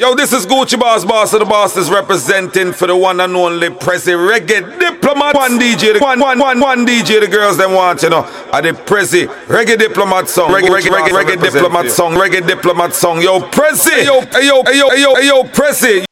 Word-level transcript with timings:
Yo, 0.00 0.14
this 0.14 0.32
is 0.32 0.46
Gucci 0.46 0.80
Boss, 0.80 1.04
Boss 1.04 1.34
of 1.34 1.40
the 1.40 1.44
Boss 1.44 1.76
is 1.76 1.90
representing 1.90 2.72
for 2.72 2.86
the 2.86 2.96
one 2.96 3.20
and 3.20 3.36
only 3.36 3.68
Prezi 3.68 4.16
Reggae 4.16 4.78
Diplomat. 4.78 5.34
One 5.34 5.58
DJ, 5.58 5.92
the 5.92 5.98
one, 5.98 6.18
one, 6.18 6.38
one, 6.38 6.58
one 6.58 6.86
DJ, 6.86 7.20
the 7.20 7.28
girls 7.28 7.58
them 7.58 7.74
want, 7.74 8.02
you 8.02 8.08
know. 8.08 8.22
Are 8.50 8.62
the 8.62 8.70
Prezi 8.70 9.26
Reggae 9.44 9.78
Diplomat 9.78 10.26
song. 10.26 10.52
Reggae, 10.52 10.70
reggae, 10.70 10.88
reggae, 10.88 11.36
reggae 11.36 11.52
Diplomat 11.52 11.90
song. 11.90 12.14
Reggae 12.14 12.46
Diplomat 12.46 12.94
song. 12.94 13.20
Yo, 13.20 13.40
Prezi. 13.40 14.06
Yo, 14.06 14.22
yo, 14.40 14.62
yo, 14.72 14.90
yo, 14.94 15.18
yo, 15.18 15.44
Prezi. 15.44 16.06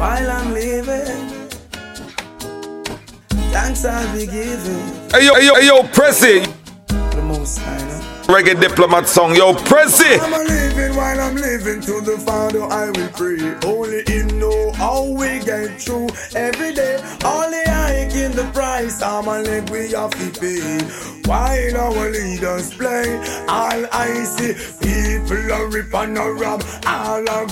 While 0.00 0.30
I'm 0.32 0.52
living, 0.52 1.48
thanks 3.52 3.84
I'll 3.84 4.12
be 4.12 4.26
giving. 4.26 5.10
Hey, 5.12 5.26
yo, 5.26 5.34
hey, 5.36 5.46
yo, 5.46 5.54
hey, 5.54 5.66
yo, 5.68 5.82
Prezi. 5.84 6.44
The 6.88 7.22
most 7.22 7.58
high, 7.60 7.86
no? 7.86 7.95
Reggae 8.26 8.60
Diplomat 8.60 9.06
song. 9.06 9.36
Yo, 9.36 9.54
Prezi. 9.54 10.18
I'm 10.18 10.46
living 10.46 10.96
while 10.96 11.20
I'm 11.20 11.36
living 11.36 11.80
to 11.82 12.00
the 12.00 12.18
Father 12.18 12.62
I 12.62 12.90
will 12.90 13.08
pray. 13.14 13.38
Only 13.64 14.02
Him 14.06 14.40
know 14.40 14.72
how 14.72 15.04
we 15.04 15.38
get 15.44 15.80
through 15.80 16.08
every 16.34 16.74
day. 16.74 16.98
Only 17.24 17.62
I 17.66 18.10
in 18.12 18.32
the 18.32 18.50
price, 18.52 19.00
I'm 19.00 19.28
a 19.28 19.38
leg 19.42 19.70
we 19.70 19.92
have 19.92 20.10
to 20.10 20.40
pay. 20.40 20.80
While 21.24 21.76
our 21.76 22.10
leaders 22.10 22.74
play, 22.74 23.16
all 23.48 23.86
I 23.92 24.10
see 24.24 24.54
people 24.82 25.52
are 25.52 25.68
rip 25.68 25.94
and 25.94 26.18
a 26.18 26.32
rob, 26.32 26.64
all 26.84 27.28
are. 27.30 27.46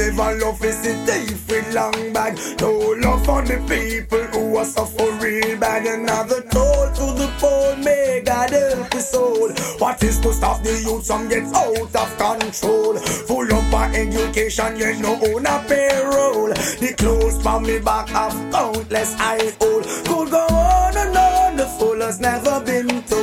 Never 0.00 0.34
love 0.40 0.64
is 0.64 0.86
a 0.86 0.94
thief 1.04 1.46
with 1.46 1.74
long 1.74 2.12
bag. 2.14 2.38
No 2.58 2.72
love 3.04 3.22
for 3.22 3.42
the 3.42 3.58
people 3.68 4.24
who 4.32 4.56
are 4.56 4.64
suffering 4.64 5.60
bad. 5.60 5.84
Another 5.84 6.40
toll 6.40 6.86
to 6.98 7.06
the 7.20 7.30
poor, 7.38 7.76
may 7.76 8.22
God 8.24 8.48
help 8.48 8.94
his 8.94 9.10
soul. 9.10 9.50
What 9.78 10.02
is 10.02 10.18
to 10.20 10.32
stop 10.32 10.62
the 10.62 10.72
youth 10.72 11.06
from 11.06 11.28
get 11.28 11.44
out 11.54 11.94
of 11.94 12.16
control? 12.16 12.96
Full 12.96 13.52
up 13.52 13.74
of 13.74 13.94
education, 13.94 14.78
yet 14.78 14.98
no 15.00 15.20
own 15.20 15.44
a 15.44 15.62
payroll. 15.68 16.48
The 16.48 16.94
clothes 16.96 17.42
from 17.42 17.64
me 17.64 17.78
back 17.78 18.08
have 18.08 18.32
countless 18.50 19.14
I 19.18 19.52
hold. 19.60 19.84
Could 19.84 20.30
go 20.30 20.46
on 20.48 20.96
and 20.96 21.14
on, 21.14 21.56
the 21.58 21.66
fool 21.78 22.00
has 22.00 22.18
never 22.18 22.58
been 22.64 23.02
told. 23.02 23.19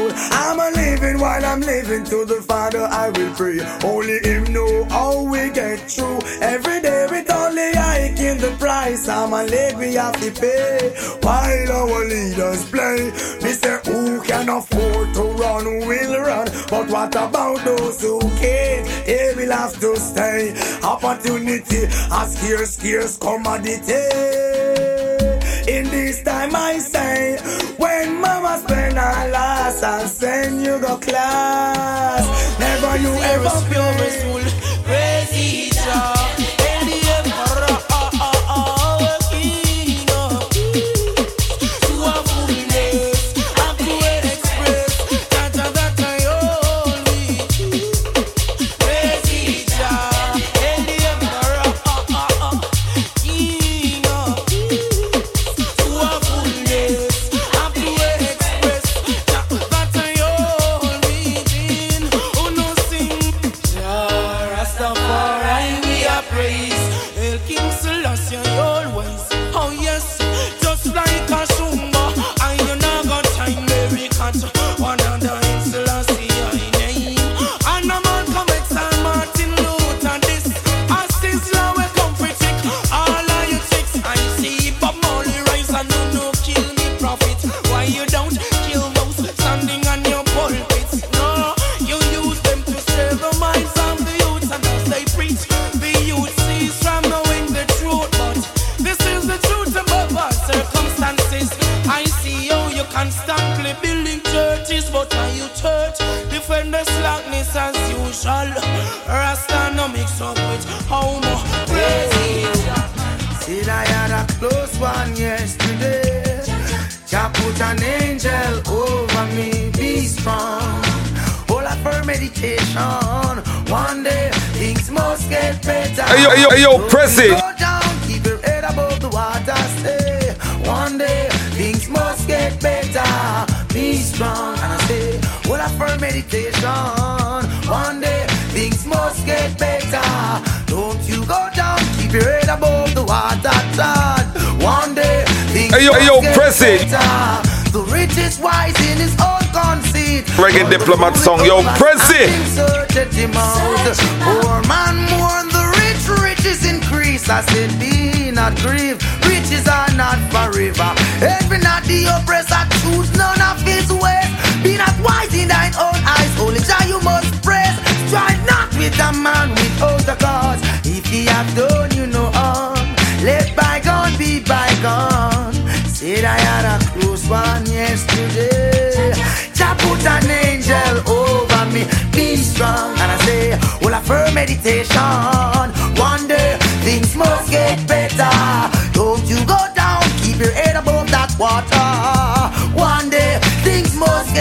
Living 0.76 1.20
while 1.20 1.46
I'm 1.46 1.62
living 1.62 2.04
to 2.06 2.26
the 2.26 2.42
Father 2.42 2.88
I 2.92 3.10
will 3.10 3.34
pray. 3.36 3.60
Only 3.84 4.20
Him 4.20 4.52
know 4.52 4.84
how 4.86 5.24
we 5.24 5.50
get 5.52 5.80
through. 5.90 6.20
Every 6.42 6.82
day 6.82 7.08
with 7.10 7.32
only 7.32 7.72
I 7.76 8.14
in 8.18 8.38
the 8.38 8.56
price. 8.60 9.08
I'm 9.08 9.34
a 9.34 9.44
leg 9.44 9.78
we 9.78 9.94
have 9.94 10.20
to 10.20 10.32
pay. 10.32 10.94
While 11.22 11.72
our 11.72 12.06
leaders 12.06 12.70
play, 12.70 13.12
me 13.44 13.52
say 13.52 13.80
who 13.86 14.22
can 14.22 14.50
afford 14.50 15.14
to 15.14 15.22
run 15.22 15.66
will 15.88 16.22
run. 16.22 16.48
But 16.70 16.90
what 16.90 17.16
about 17.16 17.64
those 17.64 18.02
who 18.02 18.20
can't? 18.38 18.86
They 19.06 19.34
will 19.36 19.52
have 19.52 19.80
to 19.80 19.96
stay. 19.98 20.54
Opportunity, 20.84 21.86
a 21.86 22.28
scarce, 22.28 22.76
scarce 22.76 23.18
commodity. 23.18 25.37
In 25.68 25.84
this 25.90 26.24
time 26.24 26.56
I 26.56 26.78
say, 26.78 27.38
when 27.78 28.22
mama 28.22 28.58
spend 28.64 28.98
her 28.98 29.30
last, 29.32 29.84
I 29.84 30.06
send 30.06 30.62
you 30.62 30.80
go 30.80 30.98
class. 30.98 32.24
Never 32.58 32.98
you 32.98 33.14
ever 33.14 33.50
feel 33.68 33.92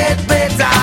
get 0.06 0.28
better. 0.28 0.74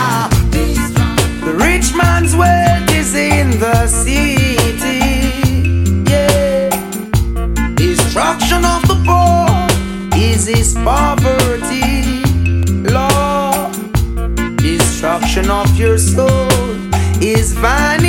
The 1.46 1.54
rich 1.68 1.94
man's 1.96 2.36
wealth 2.36 2.90
is 2.92 3.16
in 3.16 3.60
the 3.60 3.88
city. 3.88 5.00
Yeah. 6.12 6.70
Destruction 7.76 8.62
of 8.76 8.82
the 8.92 8.98
poor 9.08 9.48
is 10.20 10.46
his 10.48 10.74
poverty. 10.74 12.24
Lord, 12.98 13.74
destruction 14.58 15.50
of 15.50 15.68
your 15.78 15.98
soul 15.98 16.50
is 17.22 17.54
vanity. 17.54 18.03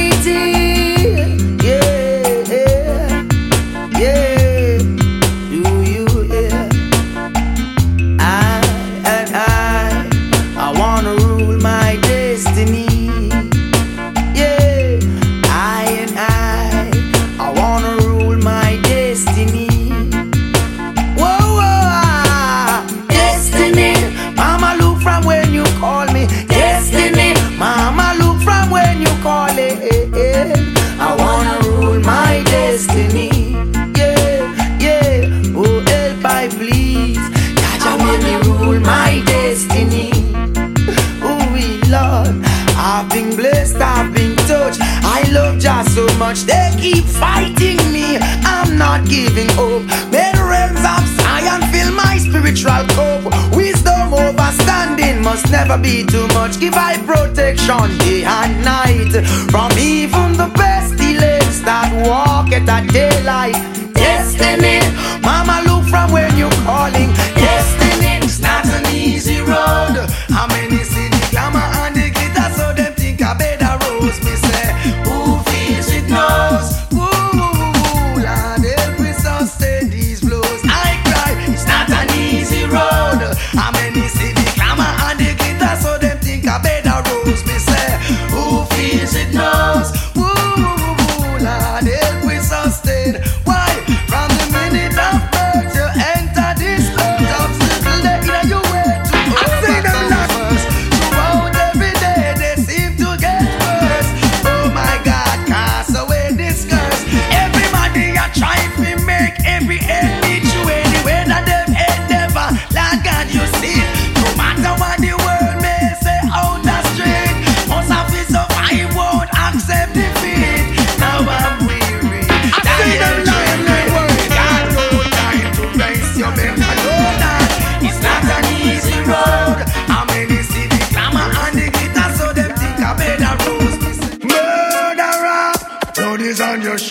Much, 46.25 46.41
they 46.45 46.71
keep 46.81 47.05
fighting 47.05 47.77
me. 47.93 48.17
I'm 48.57 48.79
not 48.79 49.07
giving 49.07 49.51
up. 49.61 49.83
May 50.11 50.31
the 50.33 50.45
realms 50.53 50.85
of 50.95 51.05
Zion 51.17 51.61
fill 51.71 51.93
my 51.93 52.17
spiritual 52.17 52.85
cup. 52.97 53.23
Wisdom 53.55 54.09
overstanding 54.25 55.23
must 55.23 55.51
never 55.51 55.77
be 55.77 56.03
too 56.05 56.27
much. 56.29 56.59
Give 56.59 56.75
I 56.75 56.97
protection 57.11 57.89
day 57.99 58.25
and 58.25 58.55
night 58.65 59.13
from 59.53 59.71
even 59.79 60.29
the 60.41 60.49
pestilence 60.55 61.61
that 61.69 61.91
walk 62.09 62.53
at 62.57 62.65
that 62.65 62.85
daylight. 62.91 63.59
Destiny, 63.93 64.81
Mama, 65.21 65.57
look 65.69 65.85
from 65.93 66.11
when 66.11 66.31
you're 66.39 66.59
calling. 66.65 67.14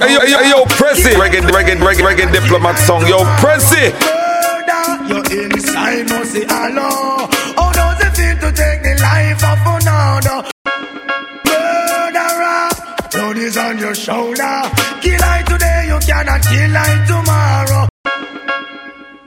Hey, 0.03 0.15
yo, 0.15 0.21
yo, 0.23 0.39
yo, 0.41 0.65
Prezi. 0.65 1.15
Reggae, 1.15 1.39
reggae, 1.39 1.79
reggae, 1.79 2.03
reggae 2.03 2.25
diplomat 2.29 2.77
song. 2.79 3.07
Yo, 3.07 3.23
Prezi. 3.39 3.93
Murder, 4.03 4.99
your 5.07 5.23
inside 5.31 6.09
must 6.09 6.33
say 6.33 6.43
hello. 6.43 7.29
How 7.55 7.71
does 7.71 8.03
it 8.03 8.11
feel 8.11 8.35
to 8.43 8.51
take 8.51 8.83
the 8.83 8.99
life 8.99 9.39
of 9.47 9.63
another? 9.63 10.43
Murderer, 11.47 12.67
blood 13.13 13.37
is 13.37 13.55
on 13.55 13.79
your 13.79 13.95
shoulder. 13.95 14.67
Kill 14.99 15.23
I 15.23 15.39
today, 15.47 15.87
you 15.87 15.97
cannot 16.03 16.43
kill 16.51 16.75
I 16.75 16.99
tomorrow. 17.07 17.87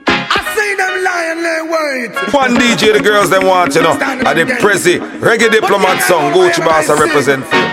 I 0.05 0.39
see 0.53 0.75
them 0.77 0.93
lying, 1.09 1.41
they 1.41 1.61
wait. 1.73 2.13
One 2.35 2.53
DJ 2.53 2.93
the 2.93 3.01
girls 3.01 3.31
them 3.31 3.47
want, 3.47 3.73
you 3.73 3.81
know. 3.81 3.97
At 3.97 4.35
the 4.35 4.45
Prezi. 4.61 4.99
Reggae 5.21 5.49
diplomat 5.49 6.03
song. 6.03 6.33
Gucci 6.33 6.63
Boss 6.63 6.87
I 6.87 6.93
represent 7.01 7.43
for 7.47 7.55
you. 7.55 7.67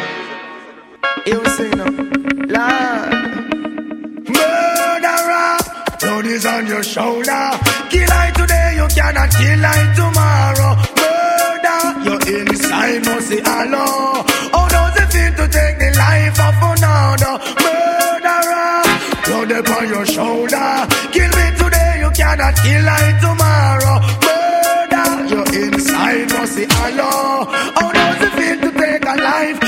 Blood 6.25 6.33
is 6.33 6.47
on 6.47 6.67
your 6.67 6.83
shoulder. 6.83 7.51
Kill 7.91 8.11
I 8.11 8.31
today, 8.35 8.75
you 8.77 8.87
cannot 8.89 9.31
kill 9.31 9.65
I 9.65 9.81
tomorrow. 10.01 10.73
Murder, 11.01 11.81
your 12.07 12.21
inside 12.39 13.05
must 13.05 13.29
say 13.29 13.41
hello. 13.45 14.25
How 14.53 14.69
does 14.69 14.97
it 15.03 15.09
feel 15.13 15.33
to 15.41 15.47
take 15.53 15.79
the 15.79 15.91
life 15.97 16.39
of 16.49 16.57
another? 16.73 17.35
Murderer, 17.65 18.83
blood 19.27 19.51
upon 19.61 19.89
your 19.89 20.07
shoulder. 20.07 20.87
Kill 21.13 21.31
me 21.39 21.47
today, 21.61 21.93
you 22.01 22.11
cannot 22.11 22.55
kill 22.65 22.89
I 22.89 23.05
tomorrow. 23.25 23.97
Murder, 24.25 25.09
your 25.33 25.47
inside 25.63 26.29
must 26.33 26.55
say 26.55 26.67
hello. 26.71 27.45
How 27.77 27.93
does 27.93 28.23
it 28.27 28.33
feel 28.39 28.59
to 28.65 28.71
take 28.79 29.05
a 29.05 29.17
life? 29.31 29.59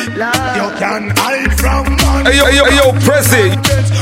You 0.58 0.66
can 0.80 1.10
hide 1.20 1.55
Hey, 2.26 2.38
yo, 2.38 2.46
yo, 2.50 2.66
yo, 2.74 2.90
Prezi. 3.06 3.54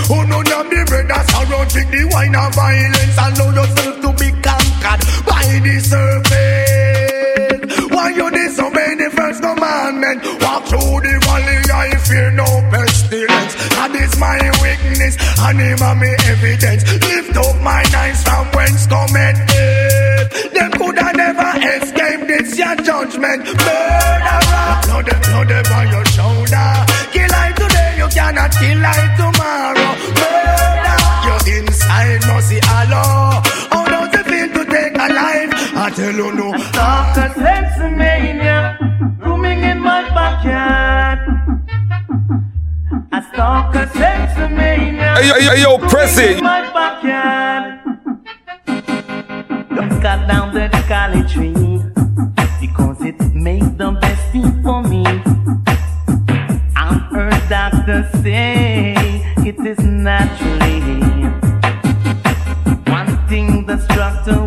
Who 0.09 0.17
know 0.25 0.41
them 0.41 0.65
the 0.73 0.81
brothers 0.88 1.29
around 1.37 1.69
drink 1.69 1.93
the 1.93 2.09
wine 2.09 2.32
of 2.32 2.56
violence 2.56 3.21
Allow 3.21 3.53
yourself 3.53 4.00
to 4.00 4.17
be 4.17 4.32
conquered 4.41 5.05
by 5.29 5.44
the 5.61 5.76
serpent? 5.85 7.69
Why 7.93 8.17
you 8.17 8.31
disobey 8.32 8.97
the 8.97 9.12
first 9.12 9.44
commandment? 9.44 10.25
Walk 10.41 10.65
through 10.65 11.05
the 11.05 11.21
valley 11.21 11.69
I 11.69 12.00
fear 12.00 12.32
no 12.32 12.49
pestilence. 12.73 13.61
That 13.76 13.93
is 13.93 14.17
my 14.17 14.41
weakness 14.65 15.21
and 15.44 15.61
him 15.61 15.85
and 15.85 16.00
me 16.00 16.17
evidence. 16.25 16.81
Lift 17.05 17.37
up 17.37 17.61
my 17.61 17.85
eyes 17.93 18.25
from 18.25 18.49
whence 18.56 18.87
cometh 18.88 19.37
help 19.53 20.32
Them 20.56 20.73
could 20.73 20.97
have 20.97 21.12
never 21.12 21.61
escaped 21.61 22.25
this 22.25 22.56
your 22.56 22.73
judgment. 22.76 23.44
Murderer. 23.53 24.81
Blood, 24.88 25.12
blood 25.12 25.53
on 25.76 25.93
your 25.93 26.06
shoulder 26.06 26.53
you 28.61 28.68
cannot 28.68 28.75
kill 28.75 28.84
I 28.84 28.99
tomorrow 29.16 29.90
Murder 30.20 30.99
Your 31.26 31.40
inside 31.58 32.23
must 32.26 32.49
see 32.49 32.61
hello 32.62 33.42
How 33.70 33.84
does 33.84 34.14
it 34.20 34.26
feel 34.26 34.49
to 34.49 34.70
take 34.70 34.94
a 34.94 35.08
life? 35.12 35.50
I 35.76 35.90
tell 35.94 36.14
you 36.14 36.32
no 36.32 36.52
Talk 36.73 37.16
a 37.16 37.28
sexomania, 37.34 38.78
rooming 39.20 39.62
in 39.62 39.80
my 39.80 40.02
backyard. 40.11 41.18
I 43.12 43.20
stalk 43.32 43.75
a 43.75 43.87
sexomania. 43.87 45.16
Hey, 45.16 45.28
yo, 45.28 45.37
yo, 45.37 45.52
yo, 45.54 45.78
Prezi. 45.78 46.38
in 46.38 46.44
my 46.44 46.62
backyard. 46.73 47.80
Don't 49.76 50.00
cut 50.00 50.28
down 50.28 50.54
the 50.54 50.68
college 50.88 51.32
tree 51.32 51.74
it 59.66 59.78
is 59.78 59.85
naturally. 59.85 60.80
One 62.92 63.28
thing 63.28 63.64
the 63.66 63.78
structure 63.78 64.40
will 64.40 64.43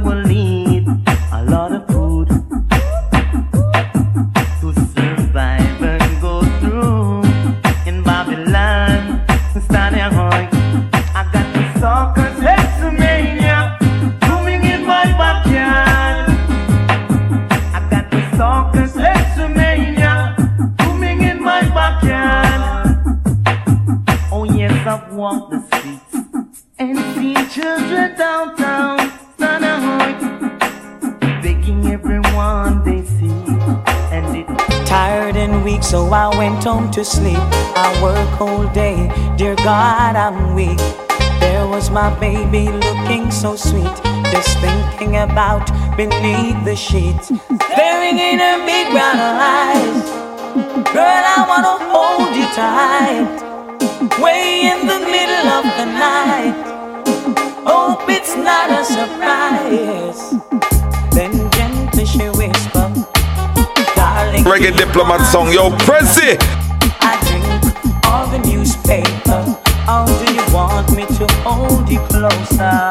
baby 42.19 42.69
looking 42.69 43.31
so 43.31 43.55
sweet, 43.55 43.95
just 44.31 44.57
thinking 44.59 45.17
about 45.17 45.65
beneath 45.95 46.63
the 46.65 46.75
sheets. 46.75 47.27
Staring 47.71 48.17
in 48.19 48.39
her 48.39 48.65
big 48.65 48.91
brown 48.91 49.17
eyes, 49.17 50.03
girl, 50.93 51.23
I 51.35 51.45
wanna 51.47 51.75
hold 51.91 52.35
you 52.35 52.47
tight. 52.53 53.43
Way 54.21 54.69
in 54.71 54.87
the 54.87 54.99
middle 54.99 55.47
of 55.57 55.65
the 55.77 55.85
night, 55.85 56.57
hope 57.65 58.09
it's 58.09 58.35
not 58.35 58.69
a 58.69 58.83
surprise. 58.83 60.33
Then 61.11 61.49
gently 61.51 62.05
she 62.05 62.29
whispered, 62.29 62.93
darling. 63.95 64.43
Reggae 64.43 64.75
diplomat 64.75 65.21
song. 65.31 65.51
Yo, 65.51 65.69
Prezi. 65.85 66.37
hold 71.53 71.89
you 71.89 71.99
closer. 72.11 72.89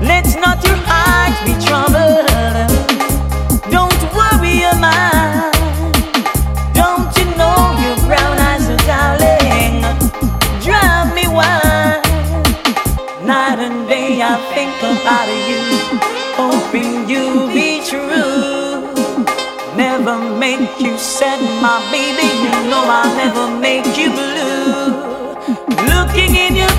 Let 0.00 0.26
not 0.40 0.62
your 0.64 0.78
eyes 0.86 1.38
be 1.46 1.54
troubled. 1.66 2.26
Don't 3.70 4.00
worry 4.14 4.54
your 4.64 4.78
mind. 4.78 5.54
Don't 6.74 7.10
you 7.18 7.26
know 7.40 7.58
your 7.84 7.98
brown 8.06 8.36
eyes 8.50 8.68
are 8.74 8.82
darling? 8.86 9.82
Drive 10.62 11.14
me 11.14 11.26
wild. 11.28 12.04
Night 13.26 13.58
and 13.58 13.88
day 13.88 14.22
I 14.22 14.34
think 14.54 14.76
about 14.92 15.28
you, 15.50 15.62
hoping 16.40 17.08
you'll 17.10 17.48
be 17.48 17.82
true. 17.84 18.94
Never 19.76 20.18
make 20.38 20.80
you 20.80 20.96
sad, 20.96 21.40
my 21.62 21.78
baby. 21.90 22.28
You 22.44 22.52
know 22.70 22.84
I'll 22.98 23.14
never 23.16 23.46
make 23.66 23.96
you 23.98 24.10
blue. 24.10 25.08
Looking 25.92 26.34
in 26.36 26.56
your 26.56 26.77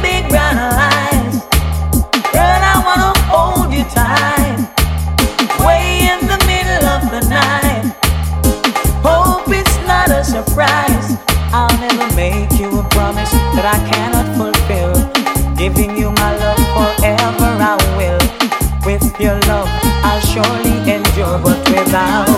surely 20.30 20.92
endure, 20.92 21.40
but 21.40 21.58
without 21.70 22.29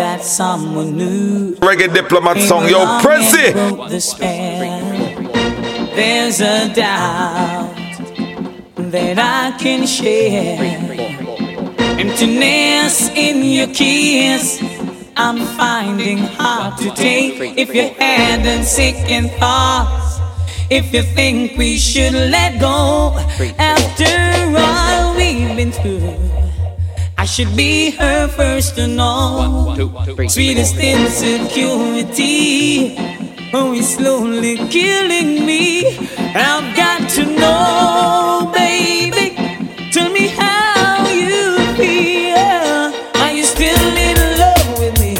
that 0.00 0.24
someone 0.24 0.96
new? 0.96 1.54
Reggae 1.60 1.92
diplomat 1.92 2.40
song, 2.48 2.64
yo, 2.64 2.80
Prezi. 3.04 3.52
the? 3.92 4.16
There's 5.92 6.40
a 6.40 6.72
doubt 6.72 7.68
that 8.88 9.20
I 9.20 9.52
can 9.60 9.84
share. 9.86 10.56
Emptiness 12.00 13.12
in 13.12 13.44
your 13.44 13.68
kiss. 13.76 14.64
I'm 15.20 15.44
finding 15.60 16.16
hard 16.40 16.80
to 16.80 16.88
take 16.96 17.36
if 17.60 17.68
you're 17.74 17.92
and 18.00 18.64
second 18.64 19.28
thoughts. 19.36 20.16
If 20.70 20.94
you 20.94 21.02
think 21.02 21.58
we 21.58 21.76
should 21.76 22.14
let 22.14 22.58
go 22.58 23.09
should 27.40 27.56
be 27.56 27.90
her 27.92 28.28
first 28.28 28.74
to 28.74 28.86
know. 28.86 29.74
Sweetest 30.28 30.76
insecurity, 30.76 32.94
oh, 33.54 33.72
it's 33.72 33.94
slowly 33.94 34.58
killing 34.68 35.46
me. 35.46 35.96
I've 36.18 36.76
got 36.76 37.08
to 37.16 37.24
know, 37.24 38.52
baby. 38.54 39.34
Tell 39.90 40.10
me 40.12 40.28
how 40.28 41.08
you 41.08 41.56
feel. 41.76 42.92
Are 43.22 43.32
you 43.32 43.44
still 43.44 43.96
in 43.96 44.18
love 44.38 44.78
with 44.78 45.00
me? 45.00 45.16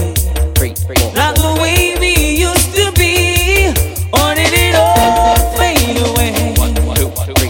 Like 1.16 1.36
the 1.36 1.54
way 1.62 1.96
we 1.98 2.36
used 2.36 2.74
to 2.74 2.92
be, 3.00 3.72
or 4.12 4.34
did 4.34 4.52
it 4.52 4.74
all 4.76 5.38
fade 5.56 5.96
away? 6.10 6.34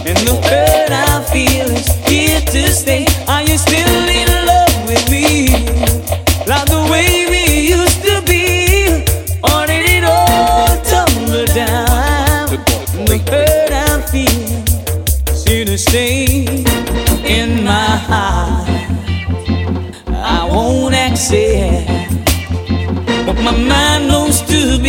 And 0.07 0.17
the 0.25 0.33
hurt 0.47 0.91
I 0.91 1.21
feel 1.29 1.69
is 1.71 1.89
here 2.07 2.39
to 2.39 2.71
stay. 2.71 3.10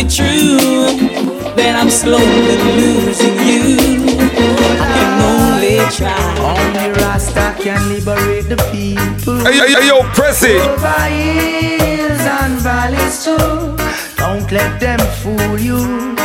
Knows 0.03 0.17
be 0.17 0.23
true 0.23 1.53
that 1.55 1.75
I'm 1.79 1.89
slowly 1.89 2.57
losing 2.75 3.35
you. 3.47 4.17
I 4.79 4.87
can 4.95 5.11
only 5.21 5.77
try. 5.91 6.15
Only 6.39 6.91
Rasta 6.99 7.55
can 7.61 7.89
liberate 7.89 8.49
the 8.49 8.57
people. 8.71 9.39
Hey, 9.45 9.57
hey, 9.57 9.73
hey, 9.73 9.87
yo, 9.87 10.01
Prezi. 10.13 10.59
Over 10.59 10.99
hills 11.09 12.21
and 12.21 12.59
valleys 12.59 13.23
too. 13.23 13.75
Don't 14.17 14.51
let 14.51 14.79
them 14.79 14.99
fool 15.21 15.59
you. 15.59 16.15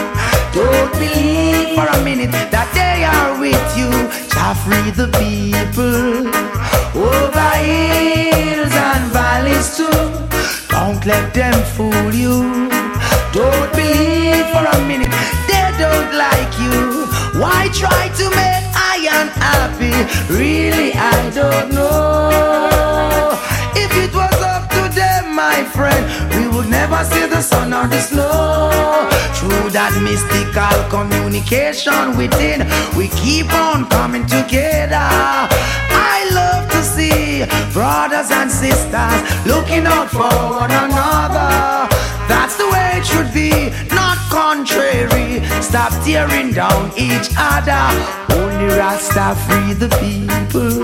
Don't 0.52 0.92
believe 0.94 1.74
for 1.74 1.86
a 1.86 2.02
minute 2.04 2.32
that 2.50 2.68
they 2.74 3.04
are 3.04 3.38
with 3.38 3.76
you. 3.76 3.90
Shall 4.30 4.54
free 4.54 4.90
the 4.90 5.08
people. 5.18 6.28
Over 6.94 7.50
hills 7.62 8.72
and 8.72 9.12
valleys 9.12 9.76
too. 9.76 9.88
Don't 10.68 11.04
let 11.06 11.34
them 11.34 11.62
fool 11.74 12.14
you. 12.14 12.87
Don't 13.32 13.70
believe 13.72 14.46
for 14.52 14.64
a 14.64 14.80
minute 14.88 15.12
they 15.46 15.68
don't 15.76 16.12
like 16.16 16.52
you. 16.58 17.04
Why 17.38 17.68
try 17.74 18.08
to 18.16 18.24
make 18.30 18.64
I 18.74 18.96
unhappy? 19.20 19.92
Really, 20.32 20.94
I 20.94 21.30
don't 21.30 21.70
know. 21.70 23.38
If 23.76 23.92
it 23.94 24.14
was 24.14 24.32
up 24.40 24.70
to 24.70 24.88
them, 24.94 25.34
my 25.34 25.62
friend, 25.76 26.02
we 26.34 26.48
would 26.48 26.70
never 26.70 27.04
see 27.04 27.26
the 27.26 27.42
sun 27.42 27.74
or 27.74 27.86
the 27.86 28.00
snow. 28.00 28.70
Through 29.36 29.70
that 29.70 29.92
mystical 30.02 30.88
communication 30.88 32.16
within, 32.16 32.66
we 32.96 33.08
keep 33.08 33.52
on 33.52 33.88
coming 33.90 34.26
together. 34.26 34.96
I 34.96 36.28
love 36.32 36.70
to 36.70 36.82
see 36.82 37.44
brothers 37.74 38.30
and 38.30 38.50
sisters 38.50 39.46
looking 39.46 39.86
out 39.86 40.08
for 40.08 40.32
one 40.60 40.70
another. 40.70 41.97
That's 42.28 42.56
the 42.56 42.68
way 42.68 42.88
it 42.98 43.06
should 43.06 43.32
be, 43.32 43.50
not 43.94 44.18
contrary. 44.30 45.42
Stop 45.62 45.92
tearing 46.04 46.52
down 46.52 46.92
each 46.96 47.28
other. 47.36 47.84
Only 48.36 48.68
Rasta 48.76 49.34
free 49.44 49.72
the 49.74 49.88
people. 50.02 50.82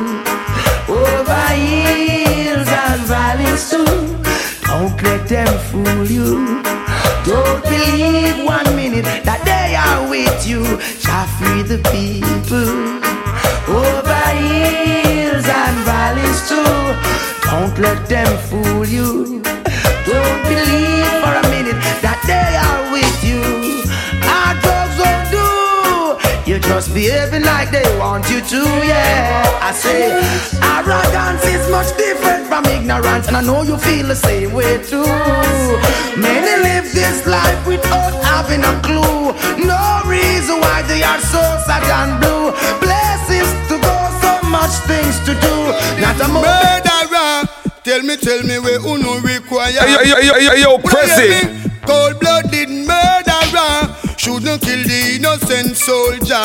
Over 0.88 1.46
hills 1.54 2.68
and 2.68 3.00
valleys 3.12 3.70
too. 3.70 3.84
Don't 4.66 5.02
let 5.02 5.28
them 5.28 5.52
fool 5.68 6.04
you. 6.04 6.62
Don't 7.24 7.62
believe 7.62 8.44
one 8.44 8.76
minute 8.76 9.06
that 9.24 9.40
they 9.44 9.74
are 9.74 10.08
with 10.10 10.46
you. 10.46 10.62
Shall 11.02 11.26
free 11.38 11.62
the 11.62 11.78
people. 11.94 12.68
Over 13.72 14.24
hills 14.44 15.48
and 15.48 15.76
valleys 15.88 16.40
too. 16.48 16.64
Don't 17.48 17.78
let 17.78 18.08
them 18.08 18.38
fool 18.48 18.86
you. 18.86 19.42
Don't 20.06 20.42
believe 20.44 21.08
for 21.24 21.32
a 21.32 21.44
minute 21.48 21.80
that 22.04 22.20
they 22.28 22.52
are 22.60 22.92
with 22.92 23.16
you. 23.24 23.40
Our 24.20 24.52
drugs 24.60 24.96
won't 25.00 25.28
do. 25.32 25.48
You're 26.44 26.60
just 26.60 26.92
behaving 26.92 27.42
like 27.42 27.70
they 27.70 27.88
want 27.98 28.28
you 28.28 28.40
to, 28.40 28.60
yeah. 28.84 29.48
I 29.62 29.72
say, 29.72 30.12
arrogance 30.60 31.44
is 31.48 31.64
much 31.70 31.96
different 31.96 32.46
from 32.46 32.66
ignorance, 32.66 33.28
and 33.28 33.36
I 33.36 33.42
know 33.42 33.62
you 33.62 33.78
feel 33.78 34.06
the 34.06 34.14
same 34.14 34.52
way 34.52 34.76
too. 34.84 35.08
Many 36.20 36.52
live 36.62 36.92
this 36.92 37.26
life 37.26 37.66
without 37.66 38.12
having 38.22 38.60
a 38.60 38.74
clue. 38.84 39.32
No 39.64 40.02
reason 40.04 40.60
why 40.60 40.82
they 40.82 41.02
are 41.02 41.20
so 41.20 41.40
sad 41.64 41.84
and 42.00 42.20
blue. 42.20 42.52
Places 42.84 43.48
to 43.72 43.80
go, 43.80 43.96
so 44.20 44.32
much 44.52 44.74
things 44.84 45.16
to 45.24 45.32
do. 45.32 45.54
Not 45.98 46.20
a 46.20 46.28
moment 46.28 46.73
me 48.04 48.16
tell 48.16 48.42
me 48.42 48.58
where 48.58 48.78
uno 48.80 49.20
require. 49.20 49.72
Hey, 49.72 50.08
yo, 50.08 50.18
yo, 50.18 50.18
yo, 50.20 50.36
yo, 50.38 50.52
yo, 50.54 50.78
Prezi. 50.78 51.60
Cold 51.86 52.18
blooded 52.20 52.68
murderer 52.70 53.94
shouldn't 54.16 54.62
kill 54.62 54.82
the 54.84 55.16
innocent 55.16 55.76
soldier. 55.76 56.44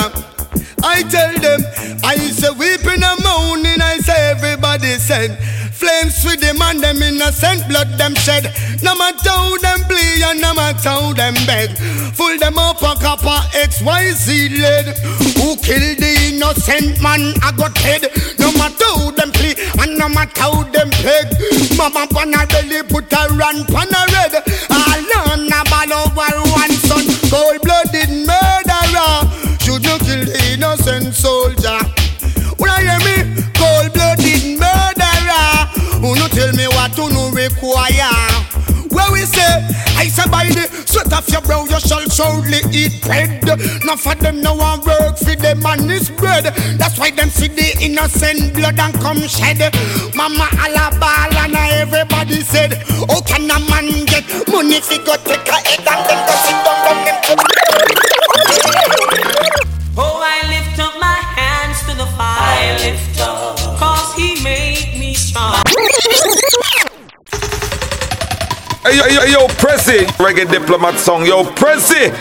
I 0.83 1.03
tell 1.03 1.33
them, 1.39 1.61
I 2.03 2.15
say 2.17 2.49
weeping 2.51 3.03
and 3.03 3.23
moaning, 3.23 3.81
I 3.81 3.97
say 3.99 4.31
everybody 4.31 4.95
said. 4.95 5.37
Flames 5.79 6.25
with 6.25 6.41
them 6.41 6.61
and 6.61 6.83
them 6.83 7.01
innocent 7.01 7.65
blood 7.69 7.87
them 7.97 8.13
shed. 8.15 8.51
No 8.83 8.95
matter 8.95 9.29
how 9.29 9.57
them 9.59 9.87
bleed 9.87 10.21
and 10.27 10.41
no 10.41 10.53
matter 10.53 10.89
how 10.89 11.13
them 11.13 11.35
beg. 11.47 11.71
Full 12.19 12.37
them 12.37 12.57
up 12.59 12.81
a 12.81 12.99
copper 12.99 13.39
XYZ 13.55 14.59
lead. 14.59 14.87
Who 15.39 15.55
killed 15.63 15.95
the 16.03 16.35
innocent 16.35 17.01
man? 17.01 17.31
I 17.41 17.55
got 17.55 17.77
head. 17.77 18.11
No 18.39 18.51
matter 18.59 18.91
how 18.91 19.11
them 19.11 19.31
plea 19.31 19.55
and 19.79 19.97
no 19.97 20.09
matter 20.09 20.41
how 20.41 20.63
them 20.63 20.89
peg. 20.99 21.31
Mama 21.77 22.07
pan 22.11 22.35
a 22.35 22.43
belly 22.47 22.83
put 22.83 23.07
a 23.15 23.31
run 23.39 23.63
pan 23.71 23.87
a 23.87 24.03
red. 24.11 24.35
All 24.67 25.31
on 25.31 25.47
a 25.47 25.63
ball 25.71 25.93
over 25.95 26.35
one 26.59 26.75
son. 26.83 27.07
Cold 27.31 27.61
blooded 27.63 28.11
murderer. 28.27 29.31
Should 29.63 29.87
you 29.87 29.97
kill 30.03 30.25
the 30.27 30.39
innocent 30.51 31.15
soldier? 31.15 31.58
What 36.89 37.09
to 37.09 37.13
no 37.13 37.29
require? 37.31 38.09
Where 38.89 39.11
we 39.11 39.21
say, 39.21 39.67
I 39.97 40.07
say 40.07 40.29
by 40.29 40.45
the 40.45 40.65
sweat 40.85 41.11
of 41.13 41.27
your 41.29 41.41
brow, 41.41 41.63
you 41.65 41.79
shall 41.79 42.07
surely 42.09 42.59
eat 42.71 43.01
bread. 43.03 43.45
Not 43.85 43.99
for 43.99 44.15
them 44.15 44.41
no 44.41 44.55
one 44.55 44.81
work 44.81 45.17
for 45.17 45.35
them 45.35 45.61
man 45.61 45.89
is 45.89 46.09
bread. 46.09 46.45
That's 46.77 46.97
why 46.97 47.11
them 47.11 47.29
see 47.29 47.47
the 47.47 47.77
innocent 47.81 48.53
blood 48.53 48.79
and 48.79 48.93
come 48.95 49.21
shed. 49.27 49.59
Mama 50.15 50.47
alabal 50.65 51.35
and 51.35 51.55
everybody 51.55 52.41
said, 52.41 52.73
How 53.07 53.21
can 53.21 53.49
a 53.49 53.59
man 53.69 54.05
get 54.05 54.25
money 54.49 54.75
if 54.75 54.89
he 54.89 54.97
go 54.97 55.15
take 55.17 55.47
a 55.47 55.53
head 55.53 55.85
and 55.85 56.05
then 56.09 56.19
go 56.25 56.35
sit 56.45 56.57
down 56.65 56.87
on 56.89 56.97
him? 57.05 57.15
Oh, 60.01 60.21
I 60.23 60.47
lift 60.47 60.79
up 60.79 60.93
my 60.99 61.19
hands 61.37 61.79
to 61.81 61.93
the 61.95 62.05
fire. 62.17 62.39
I 62.39 62.77
lift 62.81 63.19
up. 63.21 63.28
Hey, 68.81 68.95
yo, 68.95 69.05
yo, 69.07 69.23
yo, 69.25 69.47
Prezi. 69.59 70.07
Reggae 70.17 70.45
diplomat 70.45 70.97
song. 70.99 71.25
Yo, 71.25 71.43
Prezi. 71.43 72.11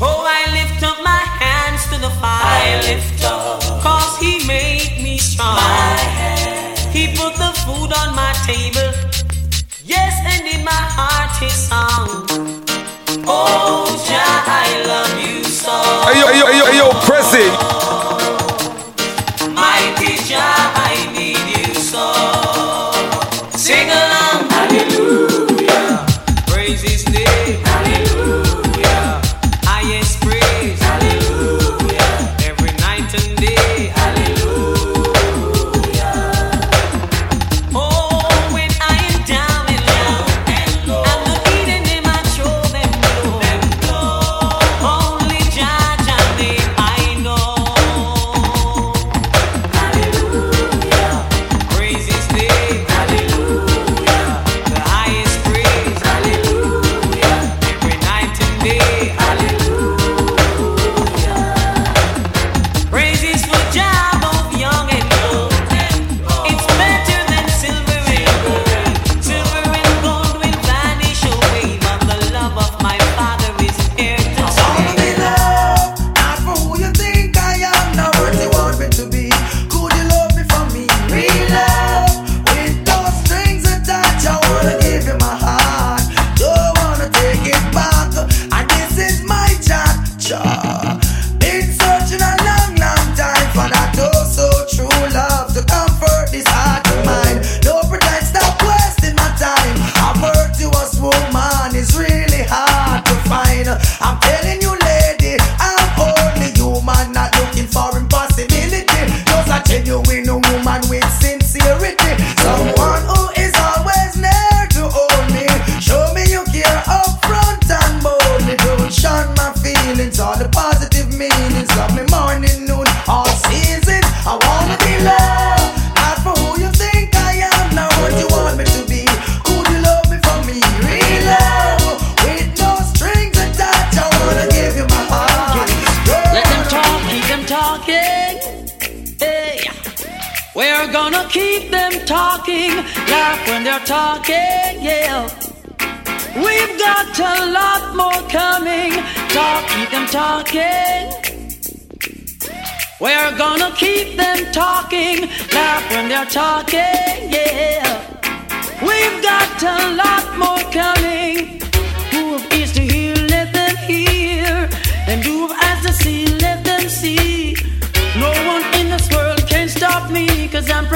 Oh, 0.00 0.24
I 0.24 0.46
lift 0.52 0.82
up 0.82 0.96
my 1.04 1.20
hands 1.40 1.84
to 1.92 2.00
the 2.00 2.10
fire. 2.20 2.40
I 2.40 2.80
lift 2.88 3.24
up. 3.24 3.60
Cause 3.82 4.18
he 4.18 4.46
made 4.46 5.02
me 5.02 5.18
strong. 5.18 5.60
He 6.92 7.08
put 7.14 7.36
the 7.36 7.52
food 7.64 7.92
on 7.92 8.14
my 8.16 8.32
table. 8.46 8.90
Yes, 9.84 10.16
and 10.24 10.48
in 10.48 10.64
my 10.64 10.72
heart 10.96 11.36
his 11.42 11.52
song. 11.52 12.24
Oh, 13.28 13.84
Jah, 14.08 14.16
I 14.46 14.48
love 14.48 14.64
you 14.64 14.65
so. 16.06 16.12
Hey, 16.12 16.20
yo, 16.20 16.30
yo, 16.30 16.50
yo, 16.50 16.90
yo, 16.90 17.75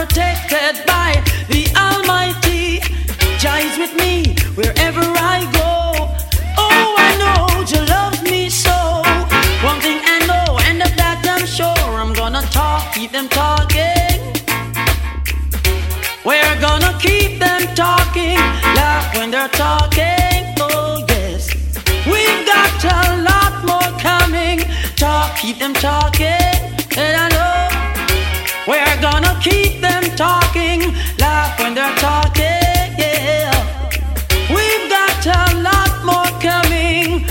protected 0.00 0.86
by 0.86 1.12
the 1.50 1.68
Almighty. 1.76 2.80
Jah 3.38 3.60
is 3.60 3.76
with 3.76 3.94
me 4.02 4.34
wherever 4.56 5.04
I 5.34 5.38
go. 5.52 6.08
Oh, 6.56 6.94
I 7.06 7.10
know 7.20 7.64
Jah 7.68 7.84
loves 7.84 8.22
me 8.22 8.48
so. 8.48 8.78
One 9.60 9.78
thing 9.84 10.00
I 10.14 10.18
know, 10.30 10.56
and 10.68 10.80
of 10.80 10.92
that 10.96 11.20
I'm 11.28 11.44
sure. 11.44 11.92
I'm 12.00 12.14
gonna 12.14 12.40
talk, 12.48 12.94
keep 12.94 13.12
them 13.12 13.28
talking. 13.28 14.16
We're 16.24 16.58
gonna 16.66 16.96
keep 16.98 17.38
them 17.38 17.62
talking, 17.74 18.40
laugh 18.80 19.14
when 19.14 19.30
they're 19.30 19.54
talking. 19.66 20.40
Oh, 20.60 21.04
yes. 21.08 21.52
We've 22.12 22.42
got 22.48 22.72
a 22.96 23.20
lot 23.30 23.52
more 23.68 23.90
coming. 24.00 24.60
Talk, 24.96 25.36
keep 25.36 25.58
them 25.58 25.74
talking. 25.74 26.56
And 26.96 27.16
I 27.24 27.29
keep 29.42 29.80
them 29.80 30.02
talking, 30.16 30.94
laugh 31.18 31.58
when 31.58 31.74
they're 31.74 31.94
talking. 31.96 32.86
Yeah. 32.98 33.50
We've 34.48 34.86
got 34.90 35.26
a 35.26 35.56
lot 35.68 35.92
more 36.04 36.30
coming. 36.40 37.26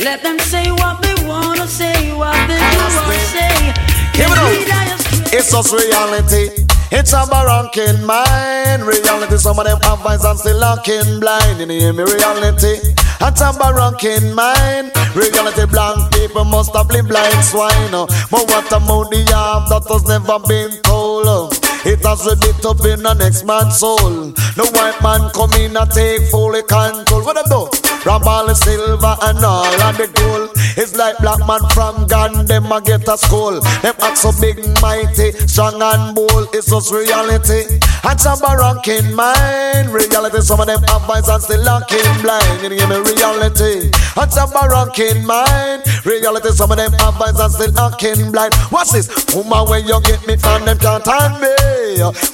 Let 0.00 0.22
them 0.22 0.38
say 0.38 0.70
what 0.70 1.02
they 1.02 1.14
wanna 1.26 1.68
say, 1.68 2.12
what 2.12 2.36
they 2.48 2.58
do 2.58 2.78
wanna 2.78 3.18
say. 3.34 3.74
Give 4.14 4.30
it 4.30 4.38
up. 4.38 4.48
Indeed, 4.52 4.70
I 4.70 4.88
just- 4.88 5.34
It's 5.34 5.50
just 5.52 5.72
reality. 5.72 6.50
It's 6.92 7.12
a 7.12 7.24
barranking 7.30 8.04
mind. 8.04 8.82
Reality, 8.84 9.38
some 9.38 9.58
of 9.58 9.64
them 9.64 9.78
have 9.82 10.04
eyes 10.04 10.24
and 10.24 10.38
still 10.38 10.58
looking 10.58 11.20
blind. 11.20 11.60
You 11.60 11.66
hear 11.68 11.92
me? 11.92 12.02
Reality. 12.02 12.80
It's 13.22 13.40
a 13.42 13.52
barranking 13.52 14.34
mind. 14.34 14.90
Reality, 15.14 15.66
blank 15.66 16.12
people 16.12 16.44
must 16.44 16.74
have 16.74 16.88
been 16.88 17.06
blind 17.06 17.44
swine. 17.44 17.90
But 17.92 18.08
what 18.30 18.66
about 18.66 19.10
the 19.10 19.32
arm 19.34 19.64
that 19.68 19.84
has 19.88 20.02
never 20.04 20.38
been 20.40 20.82
told? 20.82 21.49
It 21.82 22.04
has 22.04 22.26
a 22.26 22.36
bit 22.36 22.64
up 22.66 22.84
in 22.84 23.02
the 23.02 23.14
next 23.14 23.44
man's 23.44 23.78
soul. 23.78 24.32
The 24.52 24.68
white 24.76 25.00
man 25.00 25.30
come 25.32 25.52
in 25.54 25.76
and 25.76 25.90
take 25.90 26.28
fully 26.30 26.62
control. 26.62 27.24
What 27.24 27.40
them 27.40 27.48
do? 27.48 27.68
Rob 28.04 28.26
all 28.26 28.46
the 28.46 28.54
silver 28.54 29.16
and 29.22 29.44
all 29.44 29.64
of 29.64 29.96
the 29.96 30.08
gold. 30.12 30.50
It's 30.76 30.94
like 30.96 31.16
black 31.18 31.40
man 31.48 31.60
from 31.72 32.06
Gun, 32.06 32.46
them 32.46 32.70
a 32.72 32.80
get 32.80 33.08
a 33.08 33.16
skull. 33.16 33.60
Them 33.80 33.94
act 34.00 34.18
so 34.18 34.32
big, 34.40 34.60
mighty, 34.80 35.32
strong 35.48 35.80
and 35.80 36.14
bold. 36.14 36.48
It's 36.52 36.68
just 36.68 36.92
reality. 36.92 37.80
And 38.02 38.20
some 38.20 38.38
barranking 38.38 39.14
mind. 39.14 39.92
Reality, 39.92 40.40
some 40.40 40.60
of 40.60 40.66
them 40.66 40.82
have 40.84 41.08
eyes 41.08 41.28
and 41.28 41.42
still 41.42 41.60
looking 41.62 42.22
blind. 42.22 42.62
You 42.62 42.70
hear 42.70 42.88
me? 42.88 42.96
Reality. 43.00 43.90
And 44.16 44.32
some 44.32 44.50
barranking 44.50 45.24
mind. 45.24 45.84
Reality, 46.04 46.50
some 46.50 46.70
of 46.70 46.76
them 46.78 46.92
have 46.92 47.20
eyes 47.20 47.38
and 47.38 47.52
still 47.52 47.72
looking 47.72 48.32
blind. 48.32 48.54
What's 48.70 48.92
this? 48.92 49.08
Woman, 49.34 49.68
when 49.68 49.86
you 49.86 50.00
get 50.02 50.26
me 50.26 50.36
from 50.36 50.64
them 50.64 50.78
can't 50.78 51.04
hand 51.06 51.40
me. 51.40 51.50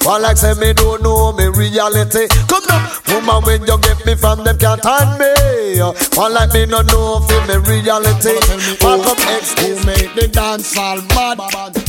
One 0.05 0.21
like 0.21 0.37
say 0.37 0.53
me 0.53 0.73
don't 0.73 1.01
know 1.03 1.33
me 1.33 1.47
reality. 1.47 2.27
Come 2.47 2.63
now, 2.69 2.87
woman, 3.09 3.43
when 3.43 3.61
you 3.65 3.77
get 3.79 4.05
me 4.05 4.15
from 4.15 4.43
them 4.43 4.57
can't 4.57 4.83
hand 4.83 5.19
me. 5.19 5.81
One 6.15 6.33
like 6.33 6.53
me 6.53 6.65
no 6.65 6.81
know 6.81 7.19
fi 7.27 7.37
me 7.47 7.55
reality. 7.67 8.39
Welcome 8.81 9.17
X 9.27 9.53
Who 9.59 9.75
make 9.85 10.15
the 10.15 10.27
dance 10.31 10.77
all 10.77 11.01
mad? 11.13 11.37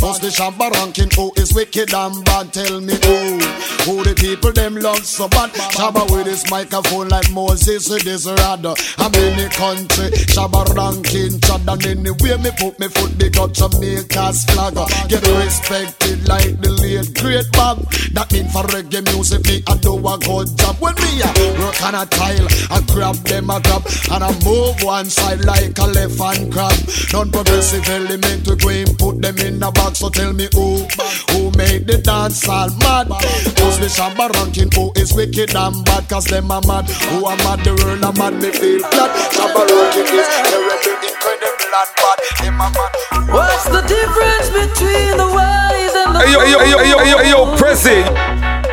Who's 0.00 0.18
the 0.18 0.28
Shabba 0.28 0.70
ranking? 0.72 1.10
Who 1.16 1.32
is 1.36 1.54
wicked 1.54 1.94
and 1.94 2.24
bad? 2.24 2.52
Tell 2.52 2.80
me 2.80 2.94
who? 3.04 3.38
Who 3.84 4.04
the 4.04 4.14
people 4.14 4.52
them 4.52 4.76
love 4.76 5.04
so 5.04 5.28
bad? 5.28 5.50
Shabba 5.72 6.10
with 6.10 6.26
his 6.26 6.48
microphone 6.50 7.08
like 7.08 7.30
Moses 7.32 7.88
with 7.88 8.02
his 8.02 8.26
rod. 8.26 8.66
I'm 8.98 9.14
in 9.14 9.36
the 9.36 9.48
country. 9.52 10.10
Shabba 10.28 10.68
ranking 10.76 11.40
chad 11.40 11.64
and 11.68 11.86
anywhere 11.86 12.38
me 12.38 12.50
put 12.58 12.78
me 12.78 12.88
foot 12.88 13.18
they 13.18 13.30
got 13.30 13.52
Jamaica's 13.54 14.44
flag. 14.44 14.76
Get 15.08 15.24
respected 15.40 16.28
like 16.28 16.60
the 16.60 16.70
late 16.80 17.12
great 17.16 17.50
Bob. 17.52 17.84
That 18.12 18.32
mean 18.32 18.48
for 18.48 18.64
reggae 18.68 19.04
music 19.12 19.44
me 19.46 19.62
I 19.66 19.76
do 19.78 19.96
a 19.96 20.18
good 20.18 20.48
job. 20.56 20.76
When 20.80 20.94
me 20.96 21.22
a 21.24 21.30
work 21.60 21.80
on 21.82 21.94
a 21.94 22.04
tile, 22.06 22.48
I 22.70 22.80
grab 22.92 23.16
them 23.24 23.50
a 23.50 23.60
grab 23.60 23.82
and 24.12 24.24
I 24.24 24.32
move 24.44 24.82
one 24.82 25.06
side 25.06 25.44
like 25.44 25.78
a 25.78 25.86
left 25.86 26.18
hand 26.18 26.52
crab. 26.52 26.76
Non-progressive 27.12 27.88
element 27.88 28.46
we 28.46 28.56
go 28.56 28.68
and 28.68 28.98
put 28.98 29.22
them 29.22 29.38
in 29.38 29.62
a 29.62 29.72
box. 29.72 29.98
So 30.00 30.10
tell 30.10 30.32
me 30.32 30.48
who, 30.52 30.84
who 31.32 31.50
made 31.56 31.86
the 31.86 31.98
dance 32.04 32.48
all 32.48 32.70
mad? 32.84 33.08
Who's 33.60 33.78
the 33.78 33.88
Shabba 33.90 34.30
ranking? 34.34 34.70
Who 34.74 34.92
is 34.96 35.12
wicked 35.14 35.54
and 35.54 35.84
bad? 35.84 36.08
Cause 36.08 36.24
them 36.24 36.50
are 36.50 36.62
mad. 36.66 36.88
Who 37.10 37.26
are 37.26 37.36
mad? 37.38 37.64
The 37.64 37.74
world 37.74 38.04
are 38.04 38.12
mad. 38.12 38.34
Me 38.42 38.50
feel 38.50 38.82
flat. 38.90 39.10
Shabba 39.34 39.62
ranking 39.66 40.08
is 40.14 40.28
terrible, 40.28 40.78
incredible 41.02 41.74
and 41.78 41.90
bad. 41.98 42.18
Them 42.38 42.60
are 42.60 42.72
mad. 42.72 43.08
What's 43.28 43.64
the 43.68 43.82
difference 43.84 44.48
between 44.54 45.16
the 45.18 45.28
wise 45.28 45.94
and 45.94 46.14
the 46.14 46.20
Hey 46.24 46.32
yo, 46.32 46.40
hey 46.40 46.50
yo, 46.50 46.58
hey 46.58 46.70
yo, 46.70 46.78
hey 46.78 46.90
yo, 46.90 46.98
yo, 47.04 47.18
hey 47.18 47.30
yo, 47.30 47.44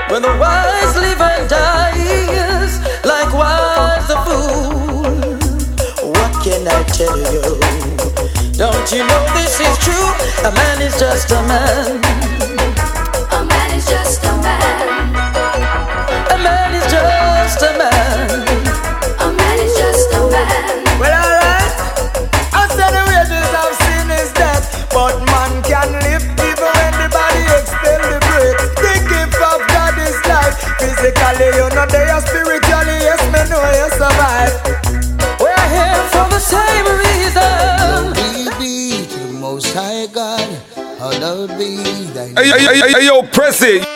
When 0.09 0.21
the 0.21 0.31
wise 0.39 0.95
live 0.95 1.21
and 1.21 1.49
dies, 1.49 2.73
likewise 3.03 4.07
the 4.07 4.17
fool. 4.23 5.05
What 6.09 6.31
can 6.43 6.67
I 6.67 6.83
tell 6.93 7.17
you? 7.33 7.41
Don't 8.55 8.91
you 8.91 9.03
know 9.03 9.23
this 9.35 9.59
is 9.59 9.77
true? 9.83 10.07
A 10.47 10.51
man 10.53 10.81
is 10.81 10.97
just 10.97 11.31
a 11.31 11.41
man. 11.43 12.34
Hey, 42.37 42.49
hey, 42.49 42.65
hey, 42.65 42.79
hey, 42.79 42.91
hey, 42.91 43.05
yo, 43.05 43.21
Prezi. 43.23 43.79
I 43.79 43.94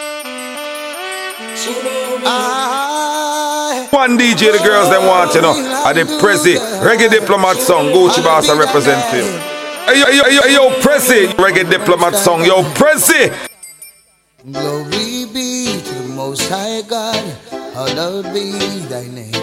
One 3.92 4.18
DJ 4.18 4.52
the 4.52 4.64
girls 4.64 4.90
them 4.90 5.08
want, 5.08 5.34
you 5.34 5.42
know. 5.42 5.54
Are 5.86 5.94
the 5.94 6.04
Prezi 6.22 6.58
Reggae 6.82 7.10
Diplomat 7.10 7.58
song. 7.58 7.88
Gucci 7.88 8.24
Boss 8.24 8.50
I 8.50 8.58
represent 8.58 9.02
you. 9.14 9.24
Hey, 9.86 10.00
yo, 10.00 10.08
yo, 10.10 10.28
yo, 10.30 10.46
yo, 10.46 10.70
Prezi 10.80 11.28
Reggae 11.34 11.70
Diplomat 11.70 12.16
song. 12.16 12.46
Yo, 12.46 12.64
Prezi. 12.74 13.34
Glory 14.52 15.26
be 15.34 15.82
to 15.82 15.94
the 15.96 16.14
Most 16.16 16.48
High 16.50 16.82
God, 16.84 17.24
hallowed 17.74 18.26
be 18.34 18.52
thy 18.88 19.08
name. 19.08 19.34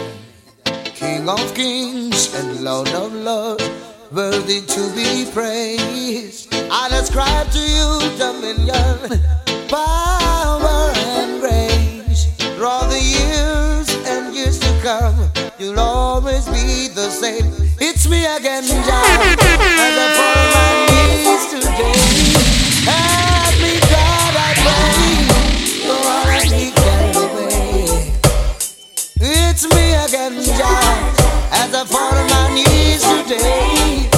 King 0.94 1.28
of 1.28 1.54
kings 1.54 2.32
and 2.34 2.64
Lord 2.64 2.88
of 2.90 3.12
lords, 3.12 3.68
worthy 4.10 4.62
to 4.62 4.94
be 4.94 5.30
praised. 5.32 6.48
I 6.70 6.88
ascribe 6.92 7.50
to 7.50 7.58
you 7.58 7.98
dominion, 8.16 9.20
power 9.68 10.92
and 10.96 11.40
grace. 11.40 12.26
All 12.58 12.88
the 12.88 12.98
years 12.98 13.56
and 13.56 13.65
come, 14.86 15.18
you'll 15.58 15.80
always 15.80 16.46
be 16.46 16.86
the 16.86 17.10
same. 17.10 17.52
It's 17.80 18.08
me 18.08 18.24
again, 18.24 18.62
Jah, 18.62 18.76
and 18.86 19.96
I 19.98 20.08
fall 20.16 20.38
on 20.42 20.48
my 20.54 20.70
knees 20.86 21.44
today. 21.50 22.06
Help 22.86 23.54
me, 23.64 23.72
God, 23.92 24.34
I 24.38 24.54
pray. 24.62 25.26
Don't 25.88 26.04
wanna 26.06 26.38
be 26.54 26.70
carried 26.78 27.18
away. 27.26 28.14
It's 29.18 29.64
me 29.74 29.84
again, 30.06 30.34
Jah, 30.56 30.94
as 31.50 31.74
I 31.74 31.84
fall 31.84 32.14
on 32.14 32.26
my 32.30 32.54
knees 32.54 33.02
today. 33.26 34.15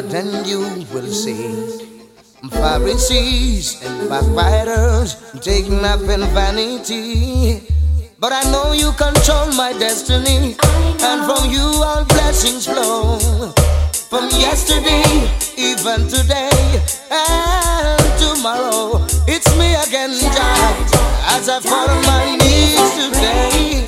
God, 0.00 0.14
and 0.14 0.46
you 0.46 0.60
will 0.92 1.10
see. 1.10 1.98
Pharisees 2.50 3.82
and 3.82 4.08
backbiters 4.08 5.16
taking 5.40 5.84
up 5.84 6.00
in 6.02 6.20
vanity. 6.34 7.66
But 8.20 8.32
I 8.32 8.42
know 8.52 8.72
you 8.72 8.92
control 8.92 9.50
my 9.54 9.72
destiny, 9.72 10.54
and 11.02 11.20
from 11.26 11.50
you 11.50 11.66
all 11.82 12.04
blessings 12.04 12.66
flow. 12.66 13.18
From 14.10 14.28
yesterday, 14.38 15.02
even 15.56 16.06
today, 16.06 16.50
and 17.10 17.98
tomorrow, 18.22 19.04
it's 19.26 19.50
me 19.58 19.74
again, 19.74 20.14
Jah, 20.14 21.34
as 21.34 21.48
I 21.48 21.58
fall 21.60 21.90
on 21.90 22.02
my 22.06 22.36
knees 22.36 22.94
today. 22.94 23.87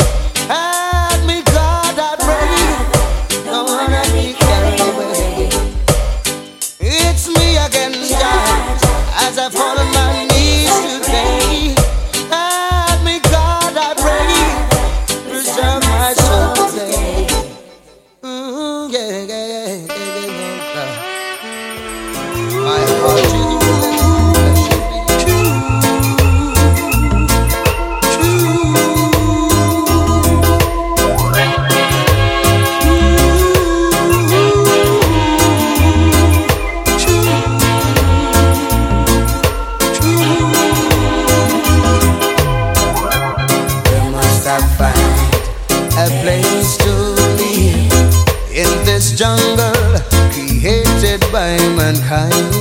mankind. 51.92 52.54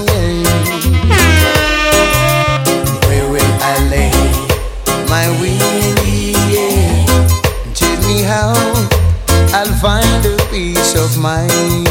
Where 3.05 3.29
will 3.29 3.53
I 3.61 3.75
lay 3.93 4.11
my 5.07 5.25
weary 5.39 6.33
head? 6.53 7.29
Tell 7.75 7.97
me 8.07 8.21
how 8.23 8.53
I'll 9.53 9.73
find 9.85 10.25
a 10.25 10.37
peace 10.51 10.95
of 10.95 11.17
mind. 11.17 11.87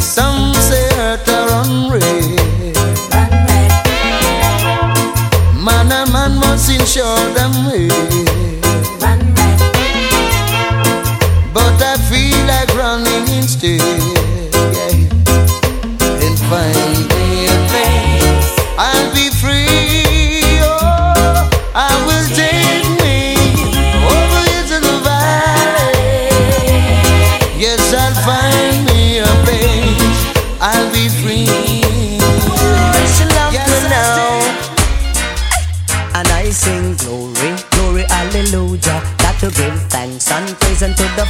Some 0.00 0.54
say. 0.54 0.92
Man, 5.64 5.92
a 5.92 6.10
man 6.12 6.38
must 6.40 6.66
them. 7.34 7.52
Way. 7.66 8.21
Running 13.62 14.01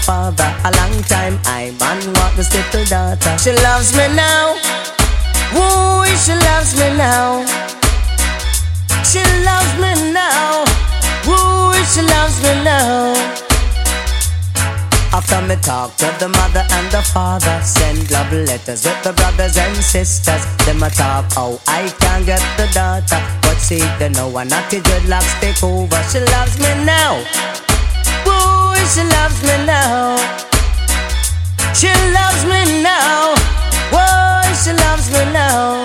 Father. 0.03 0.51
A 0.65 0.71
long 0.75 1.03
time 1.05 1.39
I 1.45 1.71
man 1.79 2.03
want 2.15 2.37
this 2.37 2.53
little 2.53 2.85
daughter. 2.87 3.39
She 3.39 3.53
loves 3.63 3.95
me 3.97 4.09
now. 4.15 4.59
Woo, 5.55 6.05
she 6.19 6.35
loves 6.35 6.75
me 6.75 6.91
now. 6.99 7.47
She 9.07 9.23
loves 9.47 9.73
me 9.79 10.13
now. 10.13 10.65
Woo, 11.27 11.73
she 11.87 12.03
loves 12.03 12.37
me 12.43 12.65
now. 12.65 13.15
After 15.15 15.41
me 15.43 15.57
talk 15.63 15.97
to 15.99 16.07
the 16.19 16.29
mother 16.29 16.65
and 16.71 16.91
the 16.91 17.03
father, 17.03 17.61
send 17.63 18.11
love 18.11 18.33
letters 18.33 18.85
with 18.85 19.03
the 19.05 19.13
brothers 19.13 19.57
and 19.57 19.77
sisters. 19.77 20.43
Them 20.67 20.83
a 20.83 20.91
talk 20.91 21.31
how 21.33 21.61
I 21.69 21.89
can't 22.01 22.27
get 22.27 22.43
the 22.57 22.67
daughter, 22.75 23.23
but 23.43 23.59
see 23.59 23.85
they 23.99 24.09
know 24.09 24.29
one 24.29 24.49
not 24.49 24.69
the 24.71 24.79
dreadlocks 24.79 25.39
take 25.41 25.63
over. 25.63 26.03
She 26.11 26.19
loves 26.19 26.59
me 26.59 26.85
now. 26.85 27.23
She 28.85 29.03
loves 29.05 29.43
me 29.43 29.65
now. 29.65 30.17
She 31.73 31.89
loves 32.13 32.45
me 32.45 32.83
now. 32.83 33.35
Whoa, 33.91 34.43
she 34.63 34.73
loves 34.85 35.09
me 35.11 35.23
now. 35.33 35.81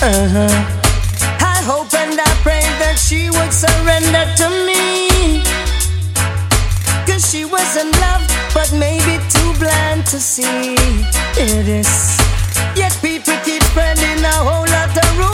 Uh-huh. 0.00 0.54
I 1.40 1.60
hope 1.64 1.92
and 1.94 2.20
I 2.20 2.30
pray 2.42 2.62
that 2.78 2.96
she 2.98 3.30
would 3.30 3.52
surrender 3.52 4.24
to 4.40 4.46
me. 4.68 5.42
Cause 7.06 7.28
she 7.28 7.44
was 7.44 7.76
in 7.76 7.90
love, 7.98 8.22
but 8.54 8.70
maybe 8.72 9.18
too 9.28 9.52
blind 9.58 10.06
to 10.06 10.20
see 10.20 10.76
it 11.36 11.66
is. 11.66 12.20
Yet 12.76 12.96
people 13.02 13.34
keep 13.44 13.62
spreading 13.64 14.22
a 14.24 14.36
whole 14.46 14.66
lot 14.70 14.96
of 14.96 15.18
rumors 15.18 15.33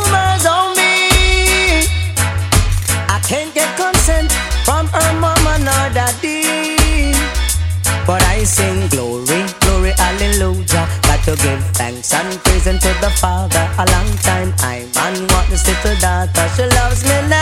sing 8.50 8.88
glory, 8.88 9.46
glory, 9.60 9.92
hallelujah. 9.96 10.86
Got 11.06 11.20
to 11.24 11.36
give 11.36 11.62
thanks 11.78 12.12
and 12.12 12.30
praise 12.42 12.66
unto 12.66 12.90
the 13.00 13.10
Father. 13.22 13.64
A 13.78 13.84
long 13.94 14.10
time 14.26 14.52
I 14.58 14.86
man 14.96 15.14
want 15.30 15.48
this 15.50 15.66
little 15.68 15.96
daughter. 16.00 16.46
She 16.56 16.64
loves 16.76 17.04
me 17.04 17.16
now. 17.30 17.39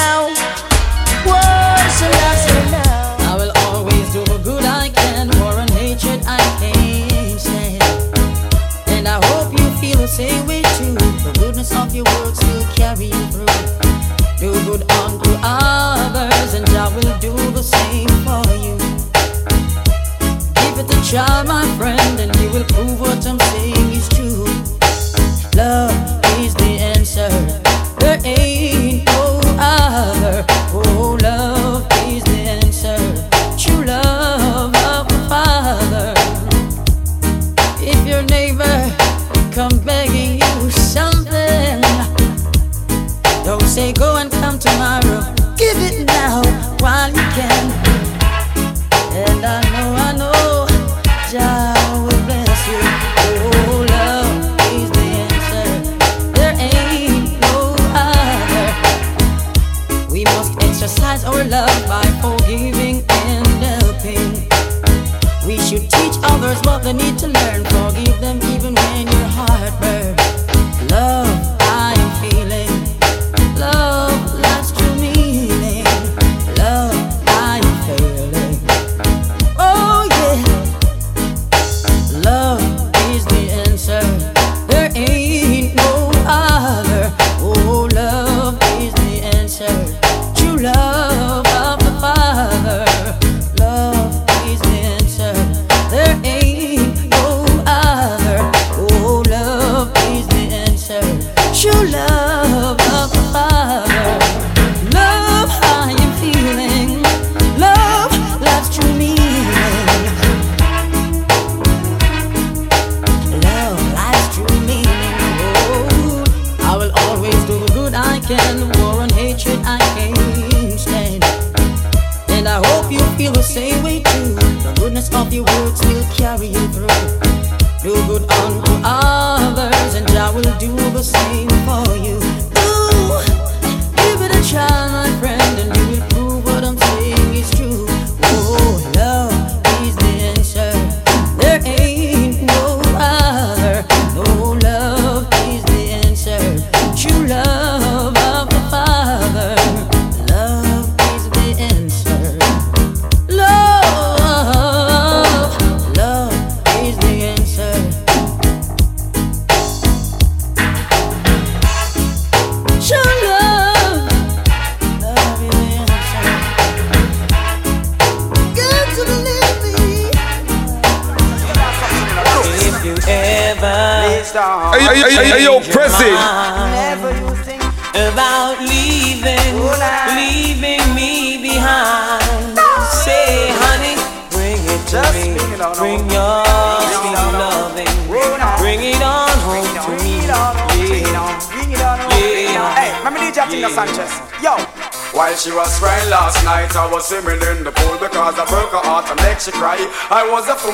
Try, 21.09 21.43
my 21.45 21.65
friend, 21.79 22.21
and 22.21 22.35
you 22.37 22.51
will 22.51 22.65
prove 22.65 23.01
what 23.01 23.27
I'm 23.27 23.39
saying 23.39 23.93
is 23.93 24.09
true. 24.11 24.45
Love 25.57 26.21
is 26.39 26.55
the 26.55 26.77
answer. 26.95 27.31
There 27.99 28.21
ain't 28.25 28.58
what 66.79 66.85
they 66.85 66.93
need 66.93 67.19
to 67.19 67.27
learn. 67.27 67.65
Forgive 67.65 68.21
them 68.21 68.39
even 68.55 68.75
when 68.75 69.07
your 69.07 69.29
heart 69.37 69.73
burns. 69.81 70.91
Love, 70.91 71.28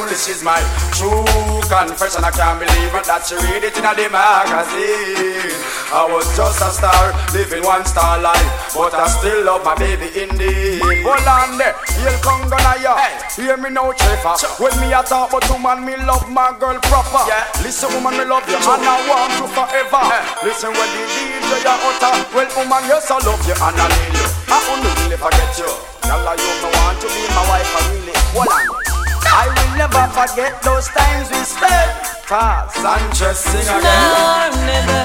I 0.05 0.07
foolish, 0.07 0.29
is 0.29 0.45
my 0.45 0.61
true 0.93 1.25
confession. 1.65 2.25
I 2.25 2.29
can't 2.29 2.61
believe 2.61 2.93
it 2.93 3.09
that 3.09 3.25
she 3.25 3.41
read 3.41 3.65
it 3.65 3.73
in 3.73 3.89
a 3.89 3.97
the 3.97 4.13
magazine. 4.13 5.49
I 5.89 6.05
was 6.05 6.29
just 6.37 6.61
a 6.61 6.69
star, 6.69 7.09
living 7.33 7.65
one 7.65 7.89
star 7.89 8.21
life, 8.21 8.45
but 8.77 8.93
I 8.93 9.09
still 9.09 9.49
love 9.49 9.65
my 9.65 9.73
baby 9.81 10.13
indeed. 10.13 10.85
Hold 11.09 11.25
on 11.25 11.57
there, 11.57 11.73
you'll 12.05 12.21
come 12.21 12.45
gonna 12.53 12.77
ya. 12.85 13.01
Hear 13.33 13.57
me 13.57 13.73
now, 13.73 13.97
Trevor. 13.97 14.37
When 14.61 14.77
me 14.77 14.93
a 14.93 15.01
talk 15.01 15.33
about 15.33 15.49
woman, 15.49 15.89
me 15.89 15.97
love 16.05 16.29
my 16.29 16.53
girl 16.61 16.77
proper. 16.85 17.25
Yeah. 17.25 17.49
Listen, 17.65 17.89
woman, 17.97 18.21
me 18.21 18.29
love 18.29 18.45
you, 18.45 18.61
and 18.61 18.85
I 18.85 19.01
want 19.09 19.33
you 19.41 19.49
forever. 19.57 20.05
Listen, 20.45 20.69
when 20.69 20.89
you 20.93 21.05
leave 21.17 21.49
the 21.49 21.59
DJ 21.65 21.65
ya 21.65 21.81
utter, 21.81 22.13
well, 22.37 22.51
woman, 22.61 22.85
yes, 22.93 23.09
I 23.09 23.25
love 23.25 23.41
you 23.49 23.57
and 23.57 23.79
I 23.81 23.89
need 23.89 24.21
you. 24.21 24.29
I 24.53 24.61
only 24.69 24.91
really 25.01 25.17
forget 25.17 25.53
you. 25.57 25.73
Girl, 26.05 26.29
you 26.37 26.53
me 26.61 26.69
want 26.77 27.01
to 27.01 27.09
be 27.09 27.25
my 27.33 27.43
wife, 27.49 27.73
I 27.73 27.81
really. 27.89 28.13
Hold 28.37 28.53
on. 28.53 28.94
I 29.35 29.51
will 29.51 29.73
never 29.75 30.07
forget 30.15 30.63
those 30.63 30.87
times 30.95 31.27
we 31.31 31.43
spent. 31.43 31.91
Cause 32.23 32.73
Sanchez 32.79 33.39
sing 33.39 33.67
again. 33.67 33.83
Now 33.83 34.47
or 34.47 34.55
never. 34.63 35.03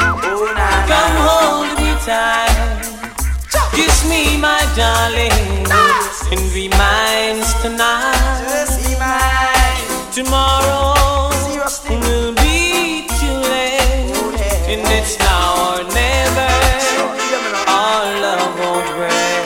Oh, 0.00 0.48
come 0.88 1.16
hold 1.28 1.68
me 1.76 1.92
tight. 2.00 2.56
Kiss 3.76 4.08
me, 4.08 4.40
my 4.40 4.64
darling, 4.72 5.68
and 6.32 6.44
be 6.56 6.68
mine 6.72 7.44
tonight. 7.60 8.56
Tomorrow 10.16 10.96
will 11.84 12.32
be 12.40 13.04
too 13.20 13.36
late, 13.52 14.16
and 14.72 14.80
it's 14.88 15.18
now 15.18 15.76
or 15.76 15.84
never. 15.92 16.48
Our 17.68 18.04
love 18.24 18.58
won't 18.58 18.88
break. 18.96 19.44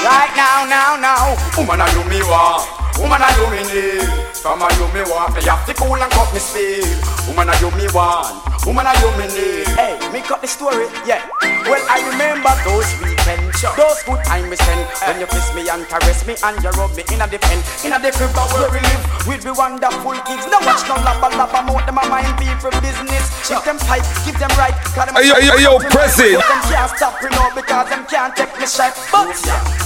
Right 0.00 0.32
now, 0.34 0.64
now, 0.64 0.96
now. 0.96 1.36
Woman, 1.58 1.82
I 1.82 1.92
do 1.92 2.02
me 2.08 2.22
want. 2.22 2.85
Woman, 3.06 3.22
I 3.22 3.30
do 3.38 3.46
me 3.54 3.62
need. 3.70 4.02
Come 4.42 4.66
on, 4.66 4.74
you 4.74 4.90
me 4.90 5.06
want. 5.06 5.30
Me 5.38 5.40
have 5.46 5.62
to 5.70 5.74
cool 5.78 5.94
and 5.94 6.10
cut 6.10 6.26
me 6.34 6.42
speed. 6.42 6.82
Woman, 7.30 7.46
I 7.46 7.54
do 7.62 7.70
me 7.78 7.86
want. 7.94 8.42
Woman, 8.66 8.82
I 8.82 8.98
do 8.98 9.06
me 9.14 9.30
need. 9.30 9.70
Hey, 9.78 9.94
me 10.10 10.18
cut 10.26 10.42
the 10.42 10.50
story, 10.50 10.90
yeah. 11.06 11.22
Well, 11.70 11.78
I 11.86 12.02
remember 12.10 12.50
those 12.66 12.90
weekends, 12.98 13.55
those 13.62 14.02
good 14.04 14.20
times 14.24 14.48
we 14.52 14.56
spent 14.56 14.84
when 15.08 15.20
you 15.20 15.26
kiss 15.26 15.48
me 15.56 15.64
and 15.68 15.86
caress 15.88 16.26
me 16.28 16.36
and 16.44 16.56
you 16.60 16.70
rub 16.76 16.92
me 16.92 17.02
in 17.08 17.24
a 17.24 17.26
the 17.26 17.40
pen, 17.40 17.60
in 17.84 17.92
a 17.92 17.98
the 17.98 18.12
crib 18.12 18.36
where 18.52 18.68
we 18.68 18.80
live. 18.84 19.02
We'll 19.24 19.42
be 19.42 19.50
wonderful 19.50 20.14
kids. 20.28 20.44
No 20.52 20.60
watch 20.62 20.84
no 20.86 20.94
lapa 21.00 21.32
lapa 21.34 21.64
mouth 21.64 21.82
them 21.88 21.98
a 21.98 22.04
mind 22.06 22.36
people 22.36 22.70
business. 22.84 23.24
Give 23.48 23.62
them 23.64 23.78
pipe, 23.88 24.04
give 24.28 24.38
them 24.38 24.52
right. 24.60 24.76
Cause 24.92 25.08
them 25.08 25.16
Hey, 25.16 25.32
yo, 25.32 25.36
yo, 25.40 25.54
yo, 25.56 25.72
Prezi. 25.88 26.36
Them 26.36 26.62
can't 26.68 26.90
stop 26.92 27.16
me 27.24 27.32
now 27.32 27.48
because 27.56 27.88
them 27.88 28.04
can't 28.06 28.36
take 28.36 28.52
me 28.60 28.66
shot. 28.68 28.92
But 29.08 29.32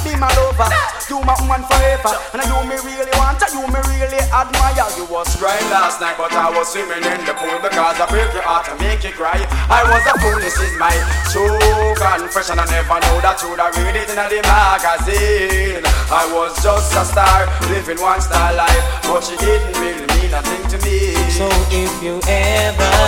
be 0.03 0.19
my 0.19 0.29
lover, 0.35 0.69
you 1.07 1.23
my 1.23 1.37
woman 1.39 1.63
forever, 1.71 2.13
and 2.35 2.43
i 2.43 2.45
you 2.49 2.59
me 2.67 2.77
really 2.83 3.13
want, 3.17 3.41
and 3.41 3.53
you 3.55 3.65
me 3.71 3.81
really 3.87 4.21
admire. 4.35 4.89
You 4.99 5.07
was 5.07 5.31
crying 5.39 5.69
last 5.71 6.01
night, 6.03 6.19
but 6.19 6.33
I 6.33 6.51
was 6.51 6.73
swimming 6.73 7.05
in 7.05 7.21
the 7.23 7.35
pool 7.39 7.57
because 7.63 7.97
I 8.03 8.07
break 8.11 8.33
your 8.35 8.43
heart 8.43 8.67
and 8.67 8.81
make 8.83 9.05
you 9.07 9.15
cry. 9.15 9.41
I 9.71 9.87
was 9.87 10.03
a 10.05 10.15
fool, 10.19 10.41
this 10.43 10.59
is 10.59 10.75
my 10.77 10.93
true 11.31 11.57
confession. 11.97 12.59
I 12.59 12.67
never 12.69 12.99
know 12.99 13.17
that 13.23 13.39
you'd 13.41 13.61
have 13.71 13.85
read 13.85 13.97
it 13.97 14.09
in 14.11 14.17
the 14.17 14.43
magazine. 14.43 15.83
I 16.11 16.27
was 16.33 16.63
just 16.63 16.95
a 16.95 17.05
star, 17.05 17.47
living 17.69 18.01
one 18.01 18.21
star 18.21 18.55
life, 18.55 18.83
but 19.03 19.23
she 19.23 19.37
didn't 19.37 19.77
really 19.79 20.07
mean 20.19 20.31
nothing 20.31 20.63
to 20.71 20.79
me. 20.85 21.15
So 21.31 21.47
if 21.71 22.03
you 22.03 22.21
ever 22.27 22.83
oh, 22.83 23.07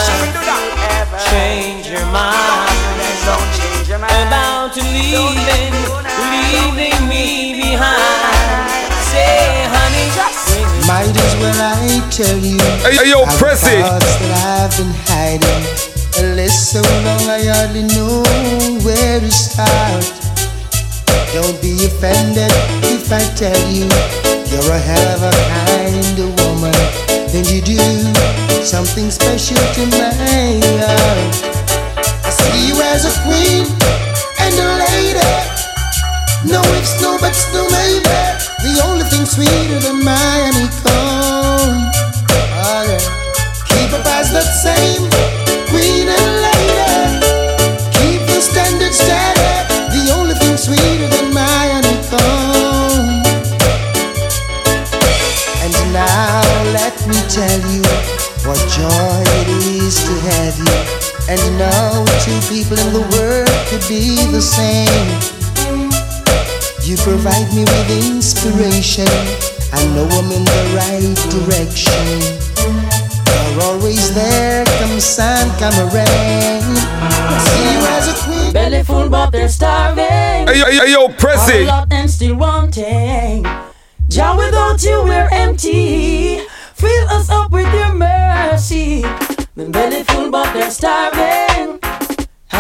change 1.30 1.88
your 1.88 2.06
mind 2.06 2.38
about 4.02 4.76
leaving, 4.76 5.74
leaving 6.30 7.08
me 7.08 7.54
behind, 7.58 8.92
say, 9.10 9.66
honey, 9.66 10.06
Might 10.86 11.16
as 11.16 11.34
well 11.40 11.58
I 11.58 12.08
tell 12.10 12.38
you. 12.38 12.58
Hey, 12.82 13.10
yo, 13.10 13.20
all 13.20 13.26
the 13.26 13.38
press 13.38 13.66
it. 13.66 13.82
thoughts 13.82 14.18
that 14.18 14.70
I've 14.70 14.76
been 14.78 14.94
hiding. 15.10 15.64
Unless 16.18 16.72
so 16.72 16.82
long 16.82 17.24
I 17.26 17.42
hardly 17.48 17.82
know 17.84 18.22
where 18.84 19.18
to 19.18 19.30
start. 19.30 20.31
Don't 21.32 21.62
be 21.62 21.72
offended 21.86 22.52
if 22.92 23.10
I 23.10 23.24
tell 23.40 23.56
you 23.72 23.88
you're 24.52 24.70
a 24.70 24.78
hell 24.78 25.08
of 25.16 25.22
a 25.22 25.32
kind 25.48 26.18
of 26.20 26.28
woman. 26.44 26.76
Then 27.32 27.48
you 27.48 27.62
do 27.62 27.80
something 28.62 29.10
special 29.10 29.56
to 29.56 29.86
my 29.96 30.12
heart. 30.12 31.32
I 32.20 32.28
see 32.28 32.68
you 32.68 32.76
as 32.84 33.08
a 33.08 33.14
queen 33.24 33.64
and 34.44 34.54
a 34.60 34.84
lady. 34.84 35.24
No 36.44 36.60
ifs, 36.76 37.00
no 37.00 37.16
buts, 37.16 37.48
no 37.54 37.64
maybe. 37.70 38.04
The 38.60 38.82
only 38.84 39.04
thing 39.08 39.24
sweeter 39.24 39.80
than 39.80 40.04
my 40.04 40.12
honeycomb. 40.12 41.88
Oh, 42.60 42.84
yeah. 42.84 43.00
Keep 43.72 43.92
up 43.98 44.04
as 44.04 44.32
that 44.36 44.52
same 44.60 45.11
people 62.52 62.76
in 62.76 62.92
the 62.92 63.00
world 63.16 63.48
could 63.72 63.80
be 63.88 64.12
the 64.28 64.42
same. 64.42 65.08
You 66.84 66.96
provide 66.98 67.48
me 67.56 67.64
with 67.64 67.88
inspiration. 68.12 69.08
I 69.72 69.80
know 69.96 70.04
I'm 70.12 70.28
in 70.36 70.44
the 70.44 70.62
right 70.76 71.16
direction. 71.32 72.04
You're 73.52 73.62
always 73.62 74.14
there, 74.14 74.66
come 74.66 75.00
sun, 75.00 75.48
come 75.58 75.72
rain. 75.96 76.60
I 77.00 77.38
See 77.48 77.72
you 77.72 77.80
as 77.96 78.04
a 78.12 78.14
queen. 78.22 78.52
Belly 78.52 78.82
full, 78.82 79.08
but 79.08 79.30
they're 79.30 79.48
starving. 79.48 80.04
Hey, 80.04 80.58
yo, 80.58 80.66
hey, 80.66 80.92
yo, 80.92 81.08
press 81.08 81.48
Have 81.48 81.56
a 81.56 81.62
it. 81.62 81.66
lot 81.66 81.88
and 81.90 82.10
still 82.10 82.36
wanting. 82.36 83.46
Jah, 84.08 84.36
without 84.36 84.82
you, 84.82 85.02
we're 85.04 85.28
empty. 85.32 86.40
Fill 86.74 87.08
us 87.08 87.30
up 87.30 87.50
with 87.50 87.72
your 87.72 87.94
mercy. 87.94 89.00
The 89.54 89.70
belly 89.70 90.02
full, 90.02 90.30
but 90.30 90.52
they're 90.52 90.70
starving. 90.70 91.41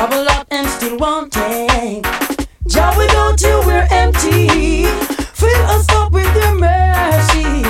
A 0.02 0.24
lot 0.24 0.48
and 0.50 0.66
still 0.66 0.98
wanting. 0.98 2.02
Jah, 2.66 2.92
without 2.98 3.40
you, 3.40 3.62
we're 3.64 3.86
empty. 3.88 4.84
Fill 5.32 5.62
us 5.70 5.88
up 5.90 6.10
with 6.10 6.26
your 6.34 6.54
mercy. 6.56 7.62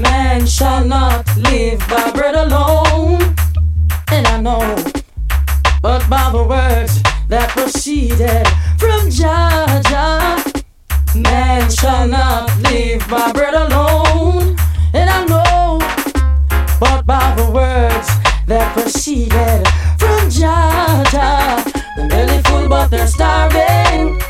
Man 0.00 0.46
shall 0.46 0.84
not 0.84 1.24
live 1.36 1.78
by 1.88 2.10
bread 2.10 2.34
alone. 2.34 3.22
And 4.10 4.26
I 4.26 4.40
know, 4.40 4.76
but 5.80 6.10
by 6.10 6.28
the 6.32 6.42
words 6.42 7.00
that 7.28 7.50
proceeded 7.50 8.44
from 8.76 9.08
Jah 9.08 9.80
Jah. 9.88 10.42
Man 11.14 11.70
shall 11.70 12.08
not 12.08 12.50
live 12.62 13.08
by 13.08 13.30
bread 13.30 13.54
alone. 13.54 14.56
And 14.92 15.08
I 15.08 15.24
know, 15.24 15.78
but 16.80 17.06
by 17.06 17.32
the 17.36 17.48
words 17.48 18.08
that 18.48 18.72
proceeded 18.74 19.68
from 20.28 20.40
Jah 20.40 21.04
Jah. 21.10 21.64
The 21.96 22.06
belly 22.08 22.42
full, 22.42 22.68
but 22.68 22.88
they're 22.88 23.06
starving. 23.06 24.20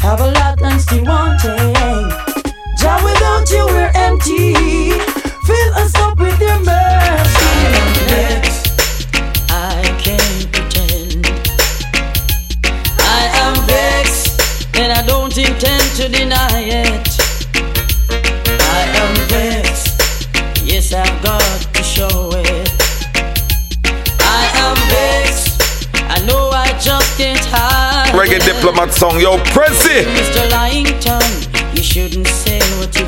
Have 0.00 0.20
a 0.20 0.30
lot 0.32 0.60
and 0.62 0.80
still 0.80 1.04
wanting. 1.04 2.10
Jah, 2.78 3.00
without 3.04 3.50
you, 3.50 3.66
we're 3.66 3.90
empty. 3.94 4.54
Fill 5.46 5.74
us 5.74 5.94
up 5.96 6.18
with 6.18 6.40
your 6.40 6.58
mercy. 6.58 7.48
I 9.50 9.82
can't 10.02 10.52
pretend. 10.52 11.26
I 12.98 13.30
am 13.44 13.54
vexed, 13.66 14.76
and 14.76 14.92
I 14.92 15.02
don't 15.06 15.36
intend 15.36 15.84
to 15.96 16.08
deny 16.08 16.60
it. 16.60 17.08
I 18.60 18.82
am 19.02 19.14
vexed, 19.28 20.00
yes, 20.64 20.92
I've 20.92 21.22
got 21.22 21.47
Reggae 27.18 28.38
diplomat 28.38 28.94
song, 28.94 29.18
yo, 29.18 29.38
Prezi. 29.50 30.06
Mr. 30.14 30.46
Lyington, 30.54 31.18
you 31.74 31.82
shouldn't 31.82 32.28
say 32.28 32.60
what 32.78 32.94
you've 32.94 33.07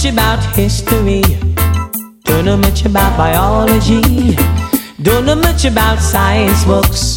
much 0.00 0.12
about 0.12 0.42
history. 0.56 1.20
Don't 2.24 2.46
know 2.46 2.56
much 2.56 2.86
about 2.86 3.18
biology. 3.18 4.34
Don't 5.02 5.26
know 5.26 5.34
much 5.34 5.66
about 5.66 5.98
science 5.98 6.64
books. 6.64 7.16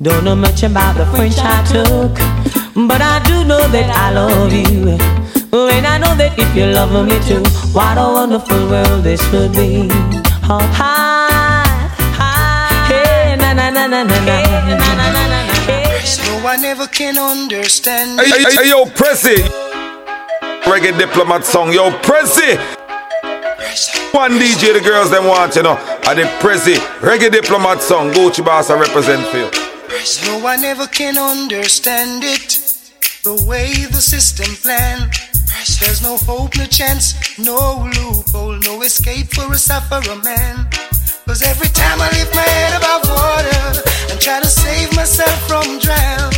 Don't 0.00 0.22
know 0.22 0.36
much 0.36 0.62
about 0.62 0.96
the 0.96 1.06
French 1.06 1.34
I 1.38 1.64
took. 1.64 2.14
But 2.86 3.00
I 3.02 3.20
do 3.26 3.44
know 3.44 3.66
that 3.74 3.90
I 3.90 4.12
love 4.12 4.52
you. 4.52 4.90
And 5.68 5.84
I 5.84 5.98
know 5.98 6.14
that 6.14 6.38
if 6.38 6.54
you 6.54 6.66
love 6.66 6.92
me 7.04 7.18
too, 7.26 7.42
what 7.72 7.98
a 7.98 8.06
wonderful 8.12 8.68
world 8.70 9.02
this 9.02 9.20
would 9.32 9.52
be. 9.52 9.88
Oh, 10.46 10.62
hi, 10.78 11.66
hi, 12.14 12.86
hey, 12.86 13.36
na 13.36 13.52
na 13.52 13.70
na 13.70 13.88
na 13.88 14.04
na 14.04 14.18
na. 14.24 14.42
na, 14.78 14.94
na, 14.94 15.10
na, 15.10 15.26
na. 15.26 15.98
So 16.04 16.46
I 16.46 16.56
never 16.56 16.86
can 16.86 17.18
understand. 17.18 18.20
Hey, 18.20 18.30
hey, 18.30 18.56
hey, 18.62 18.68
yo, 18.68 18.84
Prezi. 18.86 19.61
Reggae 20.64 20.96
diplomat 20.96 21.44
song, 21.44 21.72
yo, 21.72 21.90
Prezi. 22.02 22.56
One 24.14 24.38
DJ 24.38 24.72
the 24.72 24.80
girls 24.80 25.10
them 25.10 25.26
want, 25.26 25.56
you 25.56 25.62
know. 25.62 25.76
I 26.04 26.14
the 26.14 26.22
Prezi 26.38 26.76
reggae 27.00 27.30
diplomat 27.30 27.82
song. 27.82 28.12
Gucci 28.12 28.44
Boss 28.44 28.70
I 28.70 28.78
represent 28.78 29.26
for 29.26 29.38
you. 29.38 29.50
No, 30.26 30.46
I 30.46 30.56
never 30.56 30.86
can 30.86 31.18
understand 31.18 32.22
it. 32.22 32.62
The 33.24 33.34
way 33.46 33.72
the 33.90 34.00
system 34.00 34.54
planned. 34.62 35.12
There's 35.80 36.02
no 36.02 36.16
hope, 36.16 36.56
no 36.56 36.66
chance, 36.66 37.38
no 37.38 37.90
loophole, 37.96 38.58
no 38.62 38.82
escape 38.82 39.34
for 39.34 39.52
a 39.52 39.58
sufferer 39.58 40.16
man. 40.22 40.68
Cause 41.26 41.42
every 41.42 41.68
time 41.68 42.00
I 42.00 42.08
lift 42.10 42.34
my 42.34 42.42
head 42.42 42.78
above 42.78 43.02
water 43.10 43.82
and 44.10 44.20
try 44.20 44.40
to 44.40 44.46
save 44.46 44.94
myself 44.94 45.34
from 45.48 45.78
drown, 45.78 46.30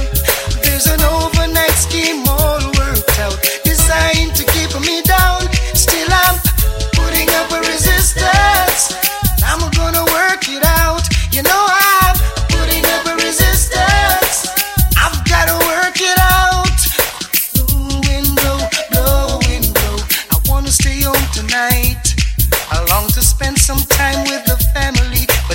there's 0.63 0.87
an 0.87 1.01
overnight 1.03 1.77
scheme 1.77 2.25
all 2.29 2.74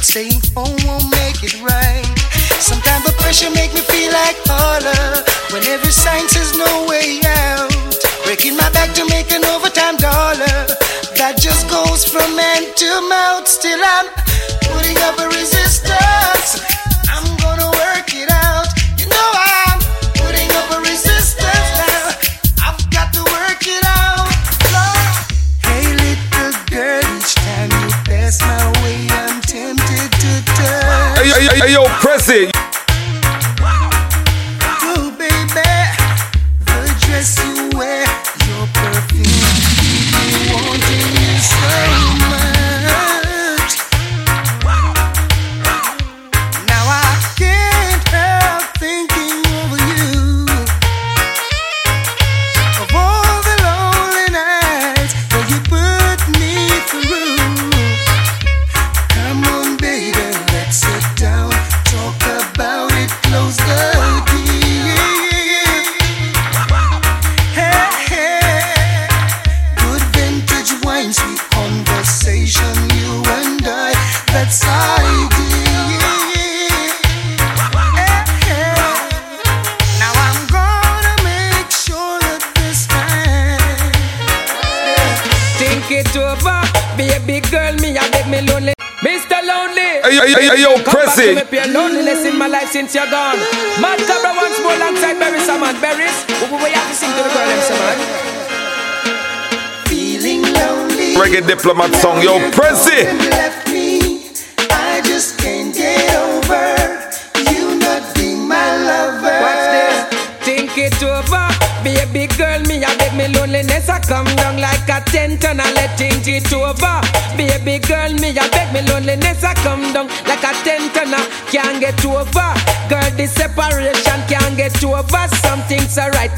staying 0.09 0.41
home 0.57 0.75
won't 0.89 1.05
make 1.21 1.37
it 1.45 1.53
right. 1.61 2.01
Sometimes 2.57 3.05
the 3.05 3.13
pressure 3.21 3.51
make 3.51 3.71
me 3.75 3.81
feel 3.81 4.11
like 4.11 4.37
holler 4.49 5.21
when 5.53 5.61
every 5.69 5.91
sign 5.91 6.27
says 6.27 6.57
no 6.57 6.87
way 6.89 7.21
out. 7.45 7.69
Breaking 8.25 8.57
my 8.57 8.71
back 8.71 8.89
to 8.95 9.05
make 9.05 9.29
an 9.31 9.45
overtime 9.45 9.97
dollar. 9.97 10.65
That 11.13 11.37
just 11.37 11.69
goes 11.69 12.09
from 12.09 12.25
hand 12.41 12.73
to 12.81 12.89
mouth. 13.07 13.47
Still, 13.47 13.77
I'm 13.77 14.09
putting 14.65 14.97
up 15.05 15.19
a 15.19 15.27
resistance. 15.27 15.88
yo, 31.67 31.83
Prezi. 32.01 32.49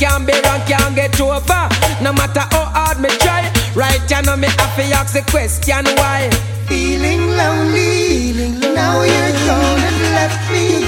Can't 0.01 0.25
be 0.25 0.33
wrong, 0.33 0.61
can't 0.65 0.95
get 0.95 1.13
over. 1.21 1.69
No 2.01 2.11
matter 2.11 2.41
how 2.49 2.65
hard 2.73 2.97
me 2.99 3.09
try, 3.21 3.45
right 3.75 4.01
you 4.09 4.21
know 4.25 4.35
me 4.35 4.47
have 4.57 4.73
to 4.75 4.83
ask 4.97 5.13
the 5.13 5.21
question 5.29 5.85
why. 6.01 6.25
Feeling 6.65 7.29
lonely, 7.37 8.33
feeling 8.33 8.59
now 8.73 9.03
you're 9.05 9.35
gone 9.45 9.81
and 9.89 10.01
left 10.17 10.41
me. 10.49 10.81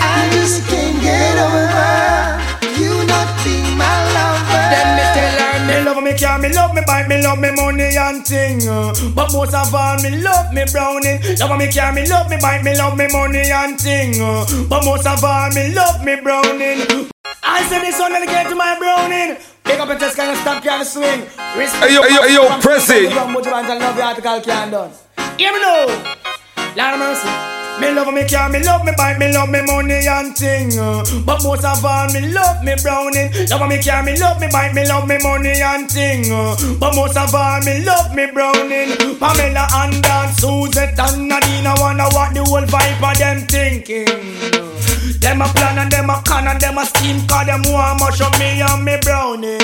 I 0.00 0.30
just 0.32 0.64
can't 0.66 0.96
get 1.04 1.36
over 1.36 2.40
you 2.80 3.04
not 3.04 3.28
being 3.44 3.68
my 3.76 3.96
lover. 4.16 4.64
Then 4.72 4.88
me 4.96 5.04
tell 5.12 5.36
her 5.44 5.58
Me 5.68 5.76
love 5.84 6.02
me 6.02 6.16
car, 6.16 6.38
me 6.38 6.48
love 6.48 6.72
me 6.74 6.80
bike, 6.86 7.08
me 7.08 7.20
love 7.20 7.38
me 7.38 7.50
money 7.52 7.96
and 8.00 8.24
thing. 8.26 8.66
uh. 8.66 8.94
But 9.14 9.30
most 9.30 9.52
of 9.52 9.74
all, 9.74 10.00
me 10.00 10.22
love 10.24 10.54
me 10.54 10.64
browning. 10.72 11.20
Love 11.36 11.58
me 11.58 11.68
car, 11.70 11.92
me 11.92 12.08
love 12.08 12.30
me 12.30 12.38
bike, 12.40 12.64
me 12.64 12.74
love 12.78 12.96
me 12.96 13.08
money 13.12 13.50
and 13.52 13.78
thing. 13.78 14.22
uh. 14.22 14.46
But 14.70 14.86
most 14.86 15.06
of 15.06 15.22
all, 15.22 15.50
me 15.50 15.74
love 15.74 16.02
me 16.02 16.16
browning. 16.22 17.07
Of 20.96 21.02
can. 21.02 21.20
Respect 21.58 21.84
Hey, 21.84 21.94
yo, 21.94 22.02
hey, 22.02 22.14
yo, 22.14 22.22
yo. 22.42 22.48
But 22.48 23.44
you 23.44 23.50
want 23.52 23.66
to 23.66 23.74
love 23.74 23.96
your 23.96 24.04
article 24.04 24.40
can 24.40 24.70
done. 24.70 24.90
Hear 25.38 25.52
me 25.52 25.60
now. 25.60 25.86
Lord 26.76 26.94
of 26.94 26.98
mercy. 27.00 27.28
Me 27.80 27.92
love 27.92 28.12
me 28.12 28.26
car, 28.26 28.48
me 28.48 28.60
love 28.60 28.84
me 28.84 28.90
bike, 28.96 29.18
me 29.18 29.32
love 29.32 29.48
me 29.50 29.62
money 29.64 30.08
and 30.08 30.36
thing. 30.36 30.76
uh. 30.80 31.04
But 31.24 31.44
most 31.44 31.64
of 31.64 31.84
all, 31.84 32.08
me 32.12 32.32
love 32.32 32.64
me 32.64 32.74
browning. 32.82 33.30
Love 33.48 33.68
me 33.68 33.80
car, 33.80 34.02
me 34.02 34.18
love 34.18 34.40
me 34.40 34.48
bike, 34.50 34.74
me 34.74 34.84
love 34.84 35.06
me 35.06 35.16
money 35.22 35.62
and 35.62 35.88
thing. 35.88 36.24
uh. 36.32 36.56
But 36.80 36.96
most 36.96 37.16
of 37.16 37.32
all, 37.32 37.60
me 37.62 37.84
love 37.84 38.12
me 38.16 38.26
browning. 38.32 38.96
Pamela 39.20 39.68
and 39.74 40.02
Dan, 40.02 40.32
Suzette 40.34 40.98
and 40.98 41.28
Nadine, 41.28 41.66
I 41.68 41.74
wanna 41.78 42.08
what 42.10 42.34
the 42.34 42.42
whole 42.42 42.62
vibe 42.66 43.12
of 43.12 43.18
them 43.18 43.46
thinking. 43.46 44.67
Them 45.28 45.42
a 45.42 45.48
plan 45.52 45.76
and 45.76 45.92
them 45.92 46.08
a 46.08 46.22
con 46.24 46.48
and 46.48 46.58
them 46.58 46.78
a 46.78 46.86
scheme 46.86 47.20
Cause 47.28 47.44
them 47.44 47.60
want 47.68 48.00
much 48.00 48.16
of 48.24 48.32
me 48.40 48.64
and 48.64 48.80
me 48.80 48.96
browning 49.04 49.60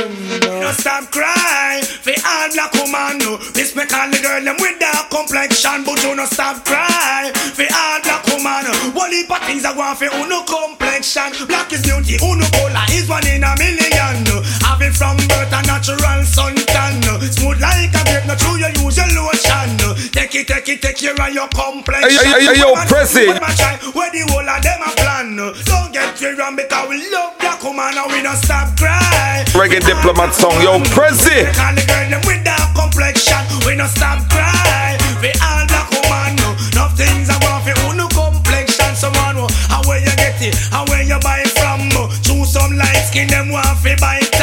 No 0.60 0.68
stop 0.76 1.08
cry 1.08 1.80
For 1.80 2.12
all 2.20 2.52
black 2.52 2.68
woman 2.76 3.16
no. 3.16 3.40
Respect 3.56 3.96
all 3.96 4.12
the 4.12 4.20
girl 4.20 4.44
them 4.44 4.60
with 4.60 4.76
dark 4.76 5.08
complexion 5.08 5.80
But 5.88 6.04
you 6.04 6.12
no 6.12 6.28
stop 6.28 6.68
cry 6.68 7.32
For 7.32 7.64
all 7.64 7.96
black 8.04 8.28
woman 8.28 8.68
One 8.92 9.08
heap 9.08 9.32
of 9.32 9.40
things 9.48 9.64
I 9.64 9.72
want 9.72 9.96
for 9.96 10.12
uno 10.12 10.44
complexion. 10.44 11.32
Black 11.48 11.72
is 11.72 11.80
beauty, 11.80 12.20
uno 12.20 12.44
color 12.52 12.84
is 12.92 13.08
one 13.08 13.24
in 13.24 13.40
a 13.40 13.56
million 13.56 14.20
Have 14.68 14.84
it 14.84 14.92
from 14.92 15.16
birth 15.16 15.48
a 15.48 15.64
natural 15.64 16.28
suntan 16.28 17.00
Smooth 17.40 17.64
like 17.64 17.88
a 17.88 18.04
grape, 18.04 18.28
not 18.28 18.36
true 18.36 18.60
you 18.60 18.68
use 18.84 19.00
your 19.00 19.08
Take 19.08 19.33
it, 20.74 20.82
take 20.82 20.98
it, 20.98 21.14
care 21.14 21.14
of 21.14 21.34
your 21.34 21.48
complexion 21.48 22.10
Hey, 22.10 22.46
hey, 22.46 22.54
hey, 22.54 22.58
yo, 22.58 22.74
Prezi. 22.90 23.26
What 23.30 23.38
am 23.38 23.46
I 23.46 23.54
trying? 23.54 23.80
Where 23.94 24.10
the 24.10 24.22
whole 24.30 24.48
of 24.48 24.60
them 24.62 24.80
a 24.82 24.90
plan 24.98 25.36
Don't 25.38 25.90
get 25.92 26.18
me 26.20 26.34
wrong 26.34 26.56
because 26.56 26.88
we 26.88 26.98
love 27.10 27.38
black 27.38 27.62
woman 27.62 27.94
and 27.94 28.08
we 28.12 28.22
don't 28.22 28.36
stop 28.36 28.74
cry 28.76 29.44
Reggae 29.54 29.80
diplomat 29.80 30.34
song. 30.34 30.58
Yo, 30.60 30.78
Prezi. 30.90 31.46
All 31.62 31.74
the 31.74 31.82
girl 31.86 32.06
them 32.10 32.22
with 32.26 32.42
dark 32.42 32.74
complexion 32.74 33.42
We 33.66 33.78
don't 33.78 33.88
stop 33.88 34.20
cry 34.30 34.98
We 35.22 35.30
all 35.38 35.62
black 35.70 35.88
woman 35.94 36.44
no 36.74 36.88
things 36.96 37.30
I 37.30 37.38
want 37.42 37.62
for 37.62 37.94
no 37.94 38.06
complexion 38.08 38.94
Someone 38.94 39.46
how 39.70 39.82
where 39.86 40.00
you 40.00 40.14
get 40.16 40.40
it 40.42 40.54
How 40.70 40.84
where 40.86 41.02
you 41.02 41.18
buy 41.20 41.42
it 41.44 41.52
from. 41.54 41.90
Choose 42.22 42.52
some 42.52 42.76
light 42.76 43.04
skin 43.06 43.28
them 43.28 43.50
want 43.50 43.78
for 43.78 43.94
buy 44.00 44.20
tan 44.20 44.33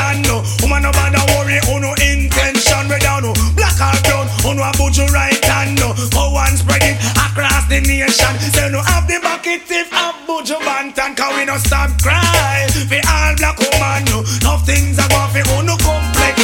nation 8.12 8.36
Say 8.52 8.70
no 8.70 8.82
have 8.82 9.08
the 9.08 9.20
bucket 9.22 9.64
if 9.70 9.90
have 9.92 10.16
Buju 10.28 10.60
Banton 10.60 11.16
Cause 11.16 11.36
we 11.38 11.46
no 11.46 11.58
stop 11.58 11.90
cry 12.02 12.68
For 12.90 13.02
all 13.08 13.36
black 13.40 13.58
woman 13.60 14.04
no 14.12 14.20
Enough 14.42 14.66
things 14.66 15.00
I 15.00 15.08
want 15.14 15.32
for 15.32 15.64
no 15.64 15.78
complex 15.78 16.36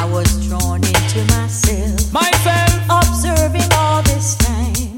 I 0.00 0.04
was 0.04 0.28
drawn 0.46 0.84
into 0.84 1.20
myself, 1.32 2.12
myself, 2.12 2.76
observing 2.90 3.68
all 3.72 4.02
this 4.02 4.36
time. 4.36 4.94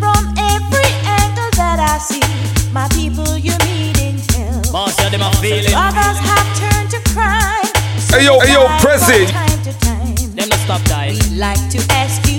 From 0.00 0.22
every 0.38 0.90
angle 1.04 1.52
that 1.60 1.78
I 1.78 1.98
see, 1.98 2.24
my 2.72 2.88
people 2.88 3.36
you 3.36 3.52
meet 3.64 4.00
in 4.00 4.18
hell. 4.32 4.62
Boss, 4.72 4.98
yeah, 4.98 5.10
them 5.10 5.22
a 5.22 5.30
feeling. 5.36 5.74
Others 5.74 6.18
have 6.26 6.48
turned 6.58 6.90
to 6.90 7.00
crime. 7.12 7.70
Hey, 8.10 8.24
yo, 8.24 8.40
hey, 8.40 8.52
yo, 8.52 8.66
Die 8.66 8.80
Prezi. 8.80 9.30
time 9.30 9.62
to 9.62 9.72
time. 9.80 10.34
Them 10.34 10.48
no 10.48 10.56
stop 10.64 10.82
die. 10.84 11.10
We'd 11.12 11.38
like 11.38 11.62
to 11.70 11.78
ask 11.92 12.26
you 12.28 12.31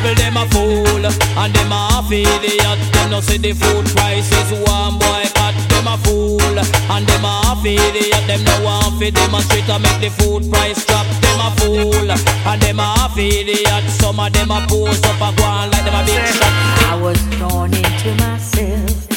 people 0.00 0.14
them 0.14 0.36
a 0.36 0.46
fool 0.48 1.04
and 1.04 1.54
them 1.54 1.72
a 1.72 1.80
half 1.92 2.10
idiot. 2.10 2.78
Them 2.92 3.10
no 3.10 3.20
see 3.20 3.38
the 3.38 3.52
food 3.52 3.86
prices 3.96 4.50
one 4.64 4.98
boy 4.98 5.24
cut. 5.34 5.54
Them 5.68 5.86
a 5.88 5.96
fool 5.98 6.40
and 6.40 7.06
them 7.06 7.24
a 7.24 7.32
half 7.44 7.64
idiot. 7.64 8.24
Them 8.26 8.44
no 8.44 8.64
want 8.64 8.98
fi 8.98 9.10
demonstrate 9.10 9.66
to 9.66 9.78
make 9.78 10.00
the 10.00 10.10
food 10.10 10.50
price 10.50 10.84
drop. 10.86 11.06
Them 11.20 11.40
a 11.40 11.50
fool 11.58 12.10
and 12.10 12.62
them 12.62 12.78
a 12.80 12.88
half 12.98 13.16
idiot. 13.18 13.84
Some 14.00 14.20
of 14.20 14.32
them 14.32 14.50
a 14.50 14.66
pose 14.68 15.02
up 15.04 15.20
a 15.20 15.36
go 15.36 15.44
on 15.44 15.70
like 15.70 15.84
them 15.84 15.94
a 15.94 16.04
big 16.04 16.24
shot. 16.36 16.52
I 16.92 16.98
was 17.00 17.18
drawn 17.36 17.72
into 17.72 18.10
myself, 18.24 19.08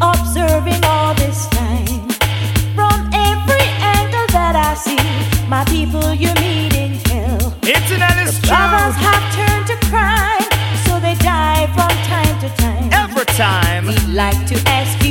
observing 0.00 0.84
all 0.84 1.14
this 1.14 1.46
time. 1.48 2.08
From 2.76 3.10
every 3.12 3.66
angle 3.98 4.26
that 4.30 4.54
I 4.54 4.74
see, 4.74 5.02
my 5.48 5.64
people 5.64 6.14
you 6.14 6.32
meet 6.40 6.74
in 6.74 6.92
hell. 7.10 7.54
It's 7.62 7.90
an 7.90 8.02
Alice 8.02 8.38
Others 8.50 8.96
like 14.12 14.46
to 14.46 14.54
ask 14.68 15.01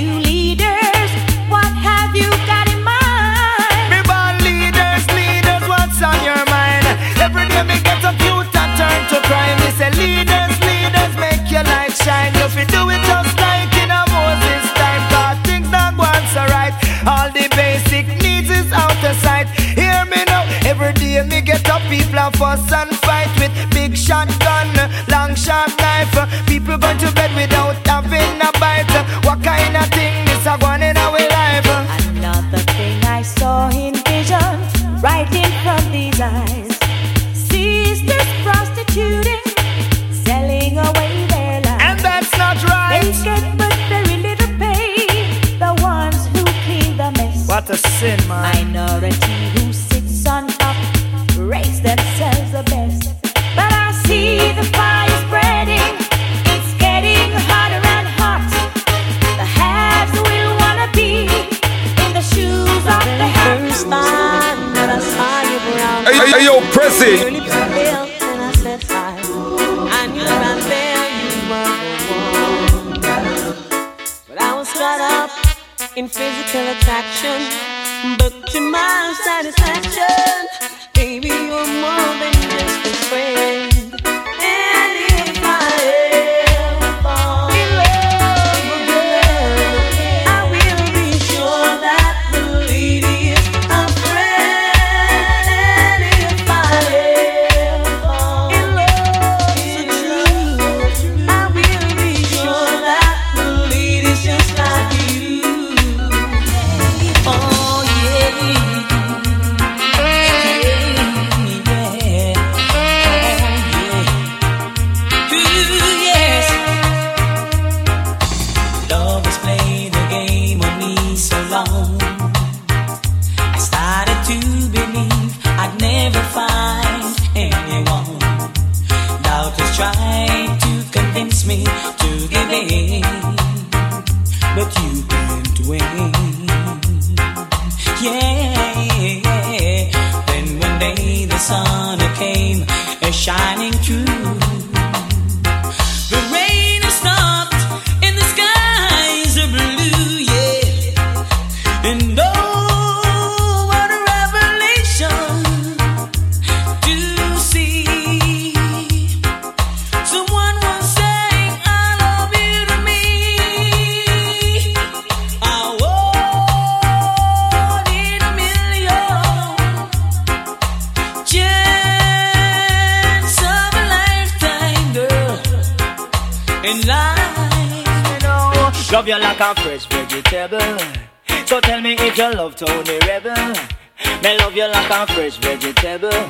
love 184.91 185.07
like 185.07 185.09
a 185.09 185.13
fresh 185.13 185.37
vegetable. 185.37 186.29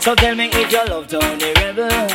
So 0.00 0.14
tell 0.14 0.34
me 0.34 0.50
if 0.52 0.72
you 0.72 0.84
love 0.86 1.06
Tony 1.06 1.52
Rebel. 1.54 2.08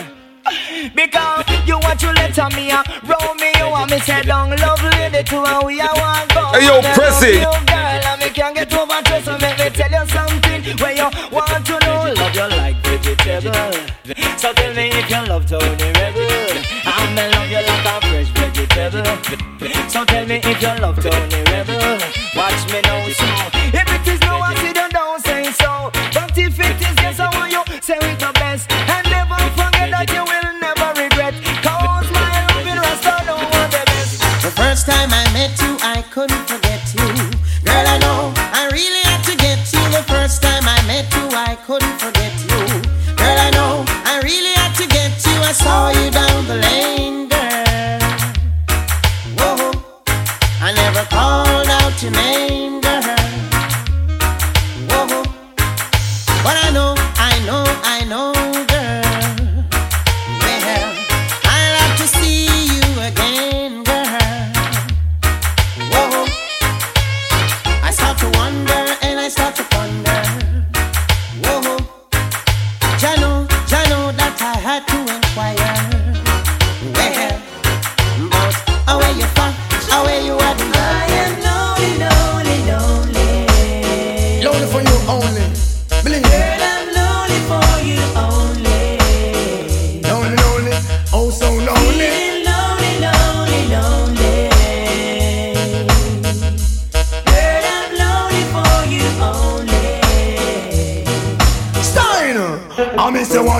Because 0.95 1.45
you 1.67 1.75
uh, 1.75 1.79
want 1.83 1.99
to 1.99 2.11
let 2.13 2.35
me 2.55 2.71
a 2.71 2.81
Romeo 3.03 3.75
and 3.75 3.91
me 3.91 3.99
say 3.99 4.21
down 4.23 4.49
love 4.57 4.81
lady 4.83 5.23
to 5.23 5.37
and 5.37 5.65
we 5.65 5.79
are 5.79 5.95
one 5.95 6.27
go. 6.29 6.51
Hey, 6.53 6.65
yo, 6.65 6.81
Me 6.81 6.89
love 6.89 7.23
you, 7.23 7.65
girl, 7.67 8.05
and 8.09 8.19
me 8.21 8.29
can't 8.29 8.55
get 8.55 8.73
over 8.73 9.01
to 9.03 9.21
so 9.23 9.37
make 9.37 9.57
me 9.59 9.69
tell 9.69 9.91
you 9.91 10.05
something 10.09 10.77
where 10.79 10.95
you 10.95 11.09
want 11.31 11.65
to 11.65 11.75
know. 11.85 12.13
Love 12.17 12.35
you 12.35 12.47
like 12.57 12.77
vegetable. 12.83 13.71
So 14.37 14.53
tell 14.53 14.73
me 14.73 14.89
if 14.89 15.09
you 15.09 15.21
love 15.27 15.45
Tony 15.45 15.91
Rebel. 15.99 16.63
I'm 16.85 17.15
me 17.15 17.29
love 17.29 17.49
you 17.49 17.61
like 17.67 17.85
a 17.85 18.01
fresh 18.07 18.29
vegetable. 18.35 19.89
So 19.89 20.05
tell 20.05 20.25
me 20.25 20.41
if 20.43 20.61
you 20.61 20.81
love 20.81 20.99
Tony 21.01 21.43
Rebel. 21.51 22.08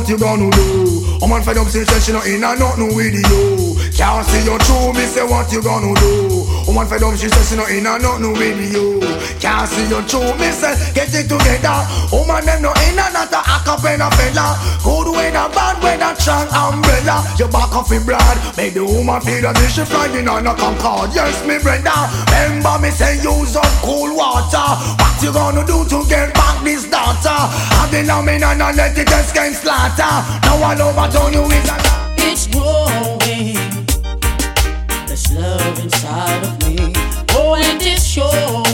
You 0.10 0.18
gonna 0.18 0.50
do. 0.50 1.06
A 1.22 1.28
man 1.28 1.44
fed 1.44 1.58
up 1.58 1.68
since 1.68 1.86
she 2.04 2.12
not 2.12 2.26
in 2.26 2.42
a 2.42 2.58
nothing 2.58 2.96
with 2.96 3.14
you. 3.14 3.78
Can't 3.94 4.26
see 4.26 4.42
your 4.42 4.58
true. 4.66 4.90
Me 4.98 5.06
say 5.06 5.22
what 5.22 5.52
you 5.54 5.62
gonna 5.62 5.94
do. 6.02 6.42
A 6.66 6.74
man 6.74 6.88
fed 6.90 7.04
up 7.04 7.14
she 7.14 7.30
says 7.30 7.50
she 7.50 7.56
not 7.56 7.70
in 7.70 7.86
a 7.86 8.00
nothing 8.02 8.34
with 8.34 8.58
you. 8.74 8.98
Can't 9.38 9.70
see 9.70 9.86
your 9.86 10.02
true. 10.10 10.34
Me 10.42 10.50
say 10.50 10.74
get 10.98 11.14
it 11.14 11.30
together. 11.30 11.86
Woman 12.10 12.42
them 12.42 12.66
no 12.66 12.74
in 12.90 12.98
a 12.98 13.06
not 13.14 13.30
a 13.30 13.42
acapella 13.46 14.10
fella. 14.18 14.58
Good 14.82 15.14
weather, 15.14 15.46
bad 15.54 15.78
weather, 15.84 16.16
strong 16.18 16.50
umbrella. 16.50 17.22
You 17.38 17.48
back 17.48 17.76
off 17.76 17.92
in 17.92 18.02
blood. 18.02 18.38
Make 18.58 18.74
the 18.74 18.86
woman 18.86 19.22
feel 19.22 19.46
that 19.46 19.62
she 19.70 19.86
flying 19.86 20.28
on 20.28 20.48
a 20.48 20.56
Concorde. 20.58 21.14
Yes, 21.14 21.46
me 21.46 21.62
brother. 21.62 22.02
Remember 22.34 22.82
me 22.82 22.90
say 22.90 23.22
use 23.22 23.56
up 23.56 23.70
cool 23.86 24.16
water. 24.18 25.09
What 25.20 25.26
you 25.26 25.34
gonna 25.34 25.68
do 25.68 25.84
to 25.84 26.08
get 26.08 26.34
back 26.34 26.64
this 26.64 26.90
daughter? 26.90 27.28
I've 27.28 27.92
been 27.92 28.10
a 28.10 28.24
man 28.24 28.42
and 28.42 28.64
I 28.64 28.72
let 28.72 28.98
it 28.98 29.06
just 29.06 29.34
get 29.34 29.54
slaughter. 29.54 29.98
Now 29.98 30.64
all 30.64 30.82
over 30.82 31.12
town 31.12 31.34
you 31.34 31.44
a 31.44 31.60
It's 32.20 32.48
growing. 32.48 33.56
There's 35.08 35.34
love 35.34 35.78
inside 35.78 36.46
of 36.46 36.66
me. 36.66 36.94
Oh, 37.32 37.54
and 37.54 37.82
it's 37.82 38.06
showing. 38.06 38.69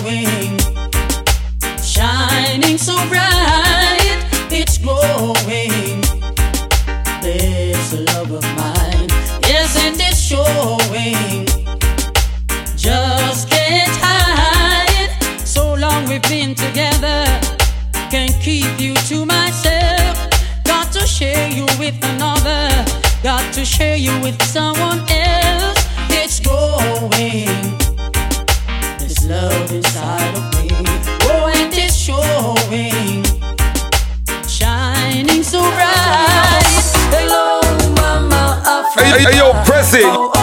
With 21.85 22.03
another. 22.03 22.67
Got 23.21 23.53
to 23.53 23.63
share 23.63 23.95
you 23.95 24.19
with 24.21 24.41
someone 24.41 25.05
else. 25.07 25.85
It's 26.09 26.39
growing. 26.39 27.45
This 28.97 29.23
love 29.29 29.71
inside 29.71 30.33
of 30.35 30.45
me. 30.55 30.69
Oh, 31.29 31.53
and 31.53 31.71
it's 31.75 31.95
showing. 31.95 33.23
Shining 34.49 35.43
so 35.43 35.61
bright. 35.61 36.65
Hello, 37.13 37.61
Mama 38.01 38.63
Africa. 38.65 39.05
Hey, 39.05 39.33
hey, 39.33 39.37
yo, 39.37 39.53
Prezi. 39.63 40.01
How 40.01 40.34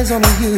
eyes 0.00 0.12
on 0.12 0.22
you, 0.40 0.56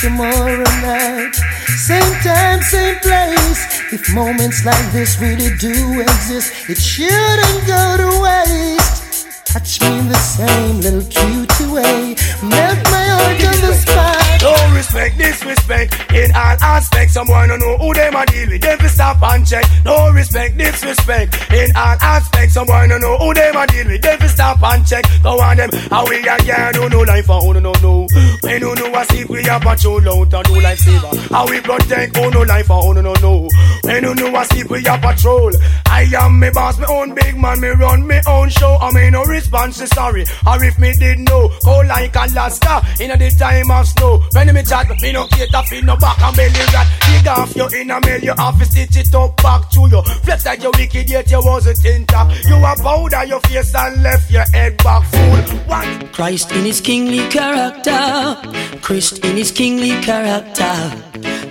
tomorrow 0.00 0.62
night? 0.82 1.34
Same 1.76 2.14
time, 2.22 2.62
same 2.62 2.98
place. 3.00 3.92
If 3.92 4.14
moments 4.14 4.64
like 4.64 4.92
this 4.92 5.18
really 5.20 5.50
do 5.58 6.00
exist, 6.00 6.68
it 6.68 6.78
shouldn't 6.78 7.66
go 7.66 7.96
to 7.98 8.22
waste. 8.22 9.44
Touch 9.44 9.80
me 9.80 9.98
in 9.98 10.08
the 10.08 10.14
same 10.14 10.80
little 10.80 11.02
cute 11.02 11.60
way. 11.72 12.14
Melt 12.42 12.78
my 12.90 13.06
heart 13.16 13.44
on 13.44 13.60
the 13.60 13.74
spot. 13.74 14.17
No 14.40 14.54
respect, 14.72 15.18
disrespect 15.18 16.12
in 16.14 16.30
all 16.32 16.56
aspects. 16.62 17.14
Someone 17.14 17.48
don't 17.48 17.58
know 17.58 17.76
who 17.78 17.92
them 17.92 18.14
a 18.14 18.24
deal 18.26 18.48
with. 18.48 18.62
Them 18.62 18.78
fi 18.78 18.86
stop 18.86 19.22
and 19.22 19.46
check. 19.46 19.64
No 19.84 20.10
respect, 20.10 20.56
disrespect 20.56 21.52
in 21.52 21.70
all 21.76 21.96
aspects. 22.00 22.54
Someone 22.54 22.88
don't 22.88 23.00
know 23.00 23.18
who 23.18 23.34
them 23.34 23.56
a 23.56 23.66
deal 23.66 23.86
with. 23.86 24.00
Them 24.02 24.18
fi 24.18 24.26
stop 24.28 24.62
and 24.62 24.86
check. 24.86 25.04
Go 25.22 25.40
on 25.40 25.56
them. 25.56 25.70
How 25.90 26.06
we 26.08 26.18
a 26.18 26.38
girl 26.38 26.72
do 26.72 26.88
no 26.88 27.00
life 27.02 27.26
for 27.26 27.40
who 27.40 27.60
no 27.60 27.72
know. 27.82 28.06
When 28.42 28.60
you 28.62 28.74
know 28.76 28.94
a 28.94 29.04
sleep, 29.06 29.28
we 29.28 29.40
a 29.48 29.58
patrol 29.58 30.08
out 30.08 30.32
and 30.34 30.44
do 30.46 30.60
life 30.60 30.78
saver. 30.78 31.34
How 31.34 31.48
we 31.48 31.60
protect 31.60 32.16
who 32.16 32.30
no 32.30 32.42
life 32.42 32.66
for 32.66 32.80
who 32.82 32.94
no 33.02 33.12
know. 33.14 33.48
When 33.82 34.04
you 34.04 34.14
know 34.14 34.40
a 34.40 34.44
sleep, 34.44 34.70
we 34.70 34.86
a 34.86 34.98
patrol. 34.98 35.50
I 35.86 36.02
am 36.16 36.38
me 36.38 36.50
boss, 36.50 36.78
me 36.78 36.86
own 36.88 37.12
big 37.14 37.36
man. 37.36 37.60
Me 37.60 37.68
run 37.68 38.06
me 38.06 38.20
own 38.28 38.50
show. 38.50 38.78
I 38.80 38.92
mean 38.92 39.12
no 39.12 39.24
response 39.24 39.80
is 39.80 39.90
sorry. 39.90 40.24
Or 40.46 40.62
if 40.62 40.78
me 40.78 40.92
did 40.92 41.18
know, 41.18 41.50
go 41.64 41.80
like 41.80 42.14
Alaska 42.14 42.82
in 43.00 43.10
the 43.18 43.30
time 43.36 43.70
of 43.72 43.86
snow. 43.88 44.22
When 44.32 44.54
me 44.54 44.62
chat, 44.62 44.88
me 45.00 45.12
no 45.12 45.26
cater 45.26 45.62
for 45.62 45.82
no 45.84 45.96
back 45.96 46.20
and 46.20 46.36
belly 46.36 46.64
rat. 46.72 46.86
Dig 47.06 47.28
off 47.28 47.56
your 47.56 47.74
inner 47.74 48.00
mail, 48.00 48.20
you 48.20 48.34
have 48.36 48.58
to 48.58 48.64
stitch 48.64 48.96
it 48.96 49.14
up 49.14 49.36
back 49.38 49.70
to 49.70 49.88
you. 49.88 50.02
Flex 50.24 50.46
like 50.46 50.62
you 50.62 50.70
wicked, 50.76 51.08
yet 51.10 51.30
you 51.30 51.40
wasn't 51.42 51.84
intact. 51.84 52.44
You 52.44 52.56
a 52.56 52.74
powder 52.76 53.24
your 53.24 53.40
face 53.40 53.74
and 53.74 54.02
left 54.02 54.30
your 54.30 54.44
head 54.52 54.76
back 54.78 55.04
full. 55.04 55.58
What? 55.66 56.12
Christ 56.12 56.52
in 56.52 56.64
his 56.64 56.80
kingly 56.80 57.28
character. 57.28 58.36
Christ 58.80 59.24
in 59.24 59.36
his 59.36 59.50
kingly 59.50 60.00
character. 60.02 60.92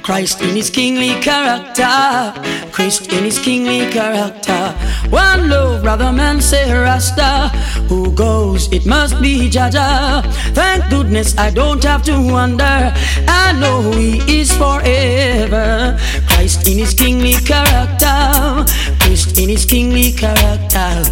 Christ 0.04 0.42
in 0.42 0.56
his 0.56 0.70
kingly 0.70 1.20
character. 1.22 2.34
Christ 2.72 3.12
in 3.12 3.24
his 3.26 3.40
kingly 3.40 3.90
character. 3.92 4.72
One 5.10 5.50
love, 5.50 5.84
brother 5.84 6.12
man, 6.12 6.40
say 6.42 6.72
Rasta. 6.72 7.50
Who 7.90 8.12
goes, 8.14 8.72
it 8.72 8.86
must 8.86 9.22
be 9.22 9.50
Jah 9.50 9.70
Jah. 9.70 10.22
Thank 10.54 10.90
goodness 10.90 11.38
I 11.38 11.50
don't 11.50 11.84
have 11.84 12.04
to 12.04 12.16
wonder. 12.32 12.67
I 12.68 13.54
know 13.60 13.92
he 13.92 14.42
is 14.42 14.52
forever. 14.52 15.98
Christ 16.28 16.68
in 16.68 16.78
his 16.78 16.94
kingly 16.94 17.34
character. 17.34 18.66
Christ 19.00 19.38
in 19.40 19.50
his 19.50 19.66
kingly 19.66 20.12
character. 20.12 21.04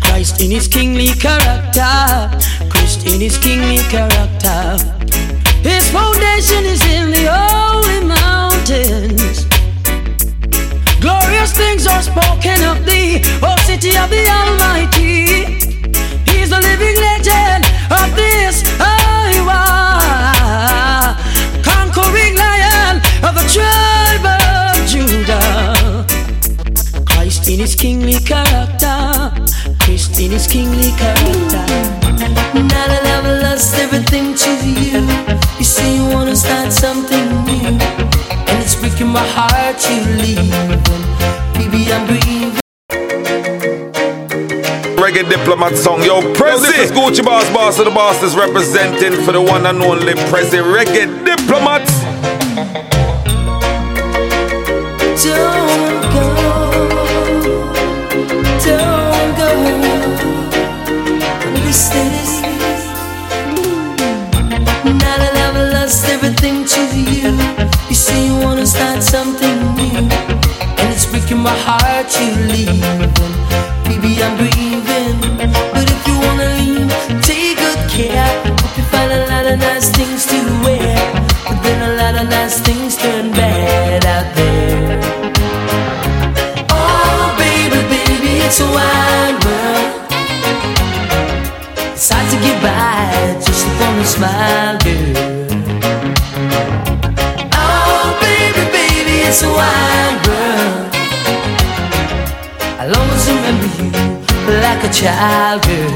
Christ 0.00 0.40
in 0.40 0.50
his 0.50 0.68
kingly 0.68 1.08
character. 1.08 2.30
Christ 2.68 3.06
in 3.06 3.20
his 3.20 3.38
kingly 3.38 3.78
character. 3.88 4.76
His 5.62 5.90
foundation 5.90 6.64
is 6.64 6.82
in 6.86 7.10
the 7.10 7.26
holy 7.32 8.00
mountains. 8.04 9.46
Glorious 11.00 11.52
things 11.52 11.86
are 11.86 12.02
spoken 12.02 12.62
of 12.62 12.84
thee, 12.84 13.22
O 13.42 13.56
city 13.64 13.96
of 13.96 14.10
the 14.10 14.24
Almighty. 14.28 15.44
He's 16.30 16.50
the 16.50 16.60
living 16.60 16.96
legend 16.96 17.64
of 17.90 18.14
this 18.16 18.29
Christ 27.60 27.84
in 27.84 28.00
his 28.00 28.16
kingly 28.16 28.18
character, 28.24 29.30
Christ 29.80 30.18
is 30.18 30.46
kingly 30.46 30.92
character. 30.96 31.60
Now 32.56 32.86
that 32.88 33.04
I've 33.04 33.42
lost 33.42 33.76
everything 33.76 34.32
to 34.34 34.50
you, 34.64 35.04
you 35.58 35.64
say 35.64 35.96
you 35.96 36.08
wanna 36.08 36.36
start 36.36 36.72
something 36.72 37.26
new, 37.44 37.76
and 38.48 38.64
it's 38.64 38.76
breaking 38.80 39.08
my 39.08 39.20
heart 39.36 39.76
to 39.76 39.92
leave. 40.24 40.48
Baby, 41.52 41.92
I'm 41.92 42.06
grieving. 42.06 42.56
Reggae 44.96 45.28
diplomat 45.28 45.76
song, 45.76 46.02
yo, 46.02 46.22
Prezi. 46.32 46.64
This 46.64 46.90
is 46.90 46.92
Gucci 46.92 47.22
Boss, 47.22 47.44
boss 47.52 47.78
of 47.78 47.84
the 47.84 47.90
boss 47.90 48.22
is 48.22 48.36
representing 48.36 49.12
for 49.22 49.32
the 49.32 49.42
one 49.42 49.66
and 49.66 49.82
only 49.82 50.14
Prezi 50.32 50.62
Reggae 50.64 51.04
diplomat. 51.26 51.89
My 71.42 71.56
heart 71.66 72.06
to 72.08 72.24
leave. 72.52 72.84
Baby, 73.84 74.22
I'm 74.22 74.36
grieving, 74.36 75.18
but 75.72 75.86
if 75.88 76.00
you 76.06 76.16
wanna 76.20 76.48
leave, 76.60 76.90
take 77.22 77.56
good 77.56 77.80
care. 77.88 78.28
Hope 78.60 78.76
you 78.76 78.84
find 78.92 79.10
a 79.12 79.26
lot 79.26 79.46
of 79.46 79.58
nice 79.58 79.88
things 79.90 80.26
to 80.26 80.36
wear, 80.64 80.79
childhood. 104.92 105.92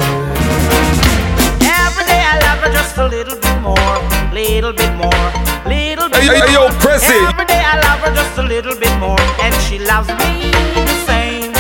Every 1.63 2.05
day 2.07 2.23
I 2.23 2.39
love 2.47 2.59
her 2.65 2.73
just 2.73 2.97
a 2.99 3.07
little 3.07 3.37
bit 3.37 3.61
more, 3.61 3.97
little 4.33 4.73
bit 4.73 4.93
more, 4.95 5.27
little 5.67 6.09
bit 6.09 6.23
Hey, 6.23 6.29
more. 6.39 6.47
hey, 6.47 6.53
yo, 6.53 6.69
Prezi. 6.83 7.19
Every 7.29 7.45
day 7.47 7.63
I 7.65 7.81
love 7.87 8.01
her 8.07 8.15
just 8.15 8.39
a 8.39 8.43
little 8.43 8.77
bit 8.79 8.95
more, 8.99 9.21
and 9.43 9.55
she 9.67 9.79
loves 9.79 10.09
me 10.09 10.51
the 10.75 10.97
same. 11.07 11.53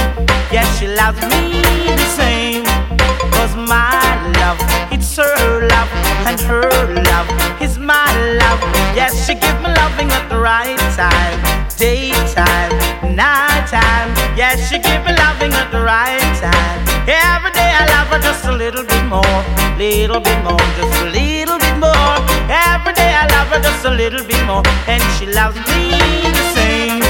Yes, 0.53 0.67
she 0.79 0.87
loves 0.89 1.21
me 1.23 1.63
the 1.91 2.09
same. 2.17 2.65
Cause 3.35 3.55
my 3.57 3.99
love, 4.41 4.59
it's 4.93 5.17
her 5.17 5.67
love, 5.69 5.89
and 6.29 6.41
her 6.41 6.71
love 7.11 7.29
is 7.61 7.79
my 7.79 8.07
love. 8.43 8.61
Yes, 8.95 9.27
she 9.27 9.35
give 9.35 9.59
me 9.61 9.69
loving 9.75 10.11
at 10.13 10.29
the 10.29 10.39
right 10.39 10.79
time, 10.95 11.64
daytime, 11.77 12.73
nighttime. 13.15 14.11
Yes, 14.37 14.69
she 14.69 14.79
give 14.79 15.05
me 15.05 15.13
loving 15.17 15.53
at 15.53 15.71
the 15.71 15.81
right 15.81 16.21
time. 16.39 16.81
Every 17.07 17.53
day 17.53 17.71
I 17.71 17.87
love 17.95 18.09
her 18.09 18.21
just 18.21 18.45
a 18.47 18.53
little 18.53 18.85
bit 18.85 19.05
more, 19.05 19.41
little 19.79 20.21
bit 20.21 20.41
more, 20.43 20.65
just 20.79 20.95
a 21.03 21.11
little 21.11 21.59
bit 21.59 21.77
more. 21.79 22.17
Every 22.49 22.95
day 22.95 23.13
I 23.15 23.27
love 23.35 23.49
her 23.49 23.61
just 23.61 23.85
a 23.85 23.91
little 23.91 24.25
bit 24.25 24.45
more, 24.47 24.63
and 24.87 25.03
she 25.19 25.27
loves 25.27 25.57
me 25.69 25.91
the 26.23 26.45
same. 26.55 27.04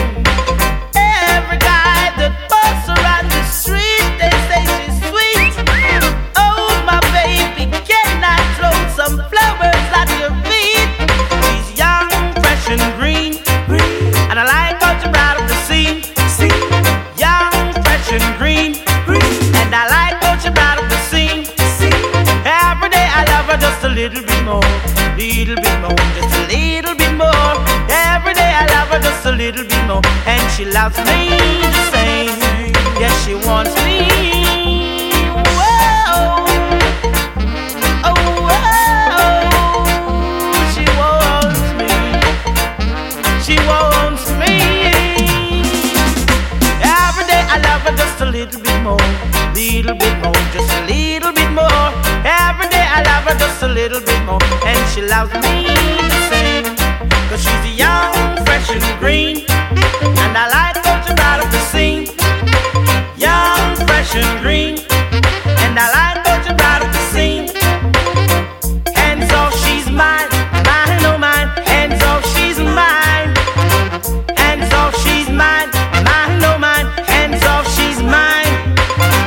More, 24.55 24.71
little 25.17 25.57
bit 25.57 25.79
more, 25.83 25.99
just 26.15 26.35
a 26.39 26.43
little 26.55 26.95
bit 26.95 27.13
more. 27.23 27.55
Every 27.91 28.35
day 28.41 28.53
I 28.63 28.65
love 28.75 28.89
her 28.93 29.01
just 29.01 29.27
a 29.27 29.33
little 29.33 29.65
bit 29.65 29.85
more, 29.91 30.03
and 30.27 30.43
she 30.55 30.65
loves 30.65 30.99
me 31.09 31.19
the 31.77 31.83
same. 31.95 32.39
Yes, 33.03 33.15
she 33.25 33.35
wants 33.35 33.75
me. 33.85 33.99
Whoa. 35.59 36.47
Oh, 38.09 38.19
whoa. 38.49 38.61
She 40.75 40.85
wants 41.01 41.63
me. 41.79 41.91
She 43.47 43.57
wants 43.71 44.27
me. 44.41 44.55
Every 47.03 47.25
day 47.33 47.43
I 47.55 47.57
love 47.67 47.83
her 47.87 47.95
just 48.03 48.19
a 48.21 48.27
little 48.37 48.61
bit 48.67 48.79
more, 48.87 49.07
little 49.59 49.97
bit 50.03 50.15
more, 50.23 50.41
just 50.55 50.71
a 50.79 50.81
little 50.87 51.33
bit 51.33 51.51
more. 51.51 51.74
Love 53.25 53.33
her 53.33 53.39
just 53.39 53.63
a 53.63 53.69
little 53.69 54.01
bit 54.01 54.23
more, 54.25 54.43
and 54.67 54.77
she 54.91 55.01
loves 55.01 55.33
me 55.33 55.65
the 55.65 56.21
same. 56.29 56.77
Cause 57.31 57.43
she's 57.43 57.79
young, 57.79 58.13
fresh 58.45 58.69
and 58.71 58.99
green, 59.01 59.47
and 59.49 60.37
I 60.37 60.47
like 60.53 60.85
how 60.85 61.01
she 61.07 61.15
brought 61.15 61.41
up 61.41 61.51
the 61.51 61.59
scene. 61.73 62.05
Young, 63.17 63.77
fresh 63.87 64.15
and 64.15 64.43
green, 64.43 64.77
and 65.65 65.79
I 65.79 65.89
like 65.97 66.27
how 66.27 66.43
she 66.43 66.53
brought 66.53 66.83
up 66.83 66.93
the 66.93 67.05
scene. 67.13 67.49
Hands 68.95 69.33
off, 69.33 69.55
she's 69.65 69.89
mine, 69.89 70.29
mine, 70.69 71.01
oh 71.09 71.17
mine. 71.17 71.49
Hands 71.65 72.03
off, 72.05 72.27
she's 72.37 72.59
mine. 72.59 73.33
Hands 74.37 74.71
off, 74.75 74.93
she's 75.03 75.31
mine, 75.31 75.71
mine, 76.05 76.45
oh 76.45 76.59
mine. 76.61 76.87
Hands 77.09 77.43
off, 77.45 77.65
she's 77.75 78.03
mine. 78.03 78.53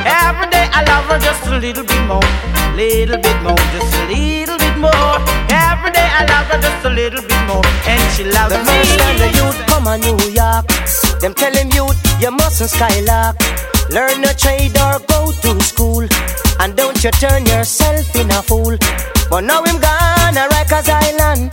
Every 0.06 0.46
day 0.54 0.68
I 0.70 0.84
love 0.86 1.04
her 1.10 1.18
just 1.18 1.44
a 1.46 1.58
little 1.58 1.82
bit 1.82 2.02
more, 2.06 2.22
little 2.78 3.18
bit 3.18 3.42
more, 3.42 3.58
just 3.74 3.92
a 3.98 4.04
little 4.06 4.56
bit 4.56 4.76
more. 4.78 5.14
Every 5.50 5.90
day 5.90 6.08
I 6.18 6.22
love 6.30 6.46
her 6.46 6.60
just 6.62 6.84
a 6.86 6.90
little 6.90 7.22
bit 7.22 7.42
more, 7.50 7.66
and 7.90 8.00
she 8.14 8.22
loves 8.22 8.54
The 8.54 8.58
me. 8.62 8.70
first 8.70 8.98
time 8.98 9.18
the 9.18 9.30
youth 9.38 9.58
come 9.66 9.86
a 9.90 9.98
New 9.98 10.18
York, 10.30 10.64
them 11.20 11.34
tell 11.34 11.52
him 11.52 11.68
youth 11.74 11.98
you 12.22 12.30
mustn't 12.30 12.70
skylark. 12.70 13.34
Learn 13.90 14.22
a 14.22 14.32
trade 14.34 14.78
or 14.78 15.00
go 15.10 15.32
to 15.42 15.60
school, 15.60 16.06
and 16.60 16.76
don't 16.76 17.02
you 17.02 17.10
turn 17.18 17.46
yourself 17.46 18.14
in 18.14 18.30
a 18.30 18.42
fool. 18.42 18.76
But 19.28 19.42
now 19.42 19.64
him 19.64 19.80
gone 19.80 20.36
a 20.38 20.46
Rikers 20.54 20.88
Island, 20.88 21.52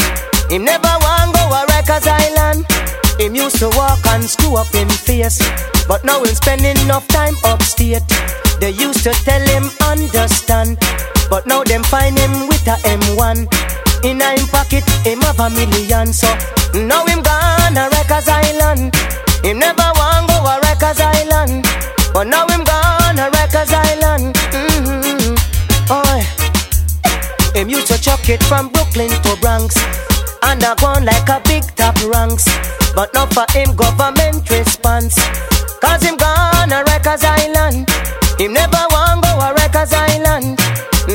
him 0.52 0.64
never 0.64 0.94
want 1.02 1.34
go 1.34 1.44
a 1.50 1.66
Rikers 1.74 2.06
Island. 2.06 2.75
Him 3.20 3.34
used 3.34 3.60
to 3.60 3.70
walk 3.76 4.06
and 4.08 4.24
screw 4.24 4.58
up 4.58 4.68
him 4.74 4.90
face, 4.90 5.40
but 5.88 6.04
now 6.04 6.20
him 6.24 6.36
spending 6.36 6.78
enough 6.84 7.08
time 7.08 7.36
upstate. 7.46 8.04
They 8.60 8.72
used 8.72 9.04
to 9.04 9.12
tell 9.24 9.42
him 9.48 9.70
understand, 9.88 10.78
but 11.30 11.48
now 11.48 11.64
them 11.64 11.84
find 11.84 12.18
him 12.18 12.48
with 12.48 12.68
a 12.68 12.76
M1. 12.84 13.48
In 14.04 14.22
a 14.22 14.30
him 14.36 14.48
pocket, 14.48 14.84
him 15.08 15.22
have 15.22 15.40
a 15.40 15.50
million, 15.50 16.12
so 16.12 16.28
now 16.74 17.06
him 17.06 17.22
gone 17.24 17.78
a 17.78 17.90
Rikers 17.90 18.28
Island. 18.28 18.94
Him 19.44 19.60
never 19.60 19.90
want 19.96 20.28
go 20.28 20.36
a 20.44 20.60
Rikers 20.62 21.00
Island, 21.00 21.66
but 22.14 22.28
now 22.28 22.46
him 22.48 22.64
gone 22.64 23.20
a 23.20 23.32
Rikers 23.32 23.72
Island. 23.72 24.36
Mm-hmm. 24.52 25.36
Oh, 25.90 26.20
him 27.54 27.70
used 27.70 27.88
to 27.88 28.02
chuck 28.02 28.28
it 28.28 28.44
from 28.44 28.70
Brooklyn 28.70 29.10
to 29.10 29.38
Bronx, 29.40 29.76
gone 30.42 31.06
like 31.06 31.30
a 31.30 31.42
big 31.46 31.64
top 31.76 31.96
ranks. 32.06 32.46
But 32.96 33.14
now 33.14 33.26
for 33.28 33.46
him 33.52 33.76
government 33.76 34.50
response, 34.50 35.16
cause 35.82 36.04
him 36.04 36.18
gone 36.18 36.72
a 36.72 36.84
Rikers 36.84 37.24
Island. 37.24 37.90
Him 38.40 38.54
never 38.54 38.84
want 38.92 39.24
go 39.24 39.32
a 39.40 39.54
Rikers 39.54 39.94
Island. 39.94 40.60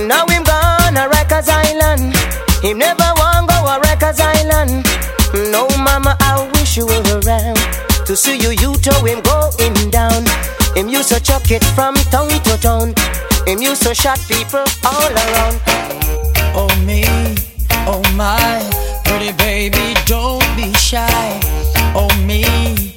Now 0.09 0.27
him 0.27 0.45
gone 0.45 0.97
a 0.97 1.09
Rikers 1.09 1.49
Island. 1.49 2.15
Him 2.63 2.79
never 2.79 3.11
want 3.17 3.49
go 3.49 3.57
a 3.67 3.81
Rikers 3.81 4.21
Island. 4.21 4.87
No, 5.53 5.69
mama, 5.79 6.17
I 6.21 6.51
wish 6.55 6.77
you 6.77 6.87
were 6.87 7.21
around 7.21 7.59
to 8.11 8.17
see 8.17 8.37
you, 8.39 8.51
you 8.51 8.75
to 8.75 8.93
him 9.07 9.21
going 9.23 9.91
down. 9.91 10.25
Him 10.75 10.89
used 10.89 11.11
to 11.11 11.21
chuck 11.21 11.51
it 11.51 11.63
from 11.63 11.95
town 12.11 12.29
to 12.29 12.59
town. 12.59 12.95
Him 13.47 13.63
used 13.63 13.83
to 13.83 13.95
shot 13.95 14.19
people 14.29 14.65
all 14.85 15.13
around. 15.13 15.61
Oh 16.53 16.69
me, 16.85 17.05
oh 17.91 18.03
my, 18.15 18.61
pretty 19.05 19.33
baby, 19.33 19.95
don't 20.07 20.45
be 20.57 20.73
shy. 20.75 21.41
Oh 21.95 22.09
me, 22.25 22.90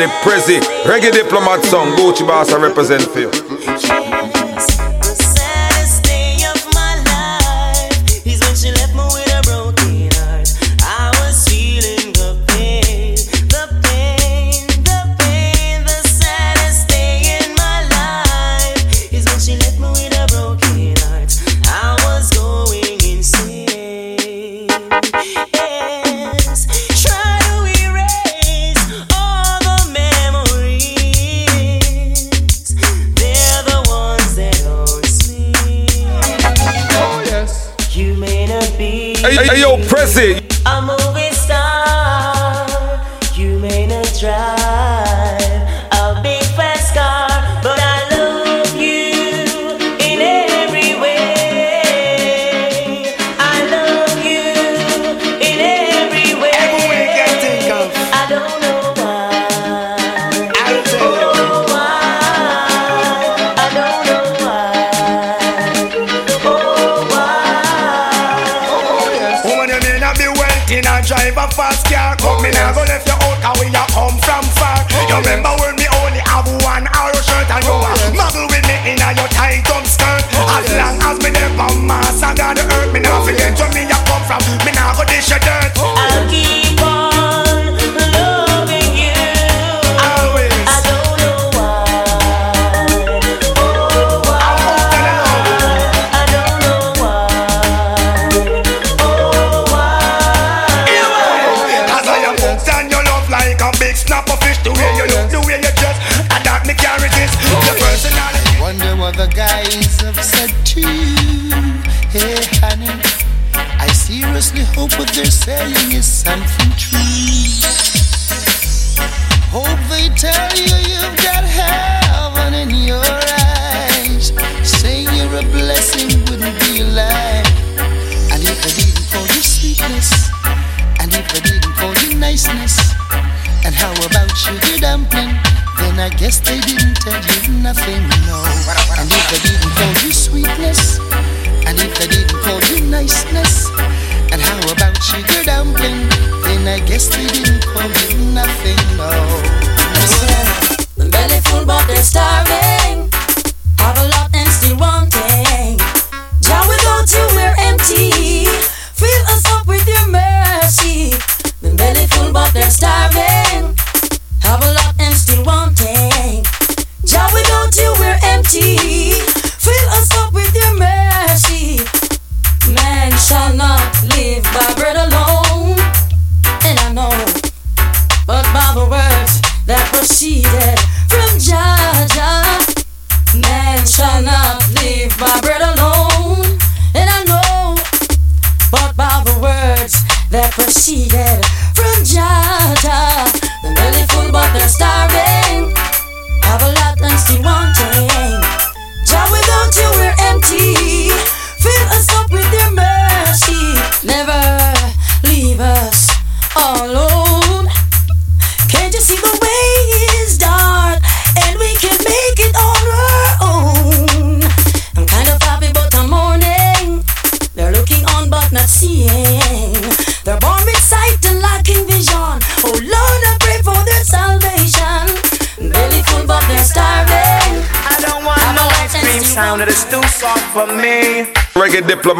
the 0.00 0.08
prezi 0.22 0.60
Reggae 0.84 1.12
diplomat 1.12 1.64
song, 1.64 1.96
Gucci 1.96 2.26
boss 2.26 2.52
I 2.52 2.56
represent 2.56 3.02
for 3.02 3.20
you. 3.20 3.49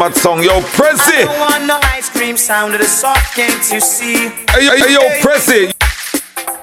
Mad 0.01 0.17
song, 0.17 0.41
yo, 0.41 0.65
press 0.73 0.97
it. 1.13 1.29
I 1.29 1.37
want 1.37 1.69
no 1.69 1.77
ice 1.93 2.09
cream 2.09 2.35
sound 2.35 2.73
of 2.73 2.81
the 2.81 2.89
soft, 2.89 3.37
can't 3.37 3.61
you 3.69 3.79
see? 3.79 4.33
Hey, 4.49 4.65
yo, 4.65 4.73
hey, 4.73 4.93
yo, 4.97 5.21
press 5.21 5.45
it. 5.45 5.77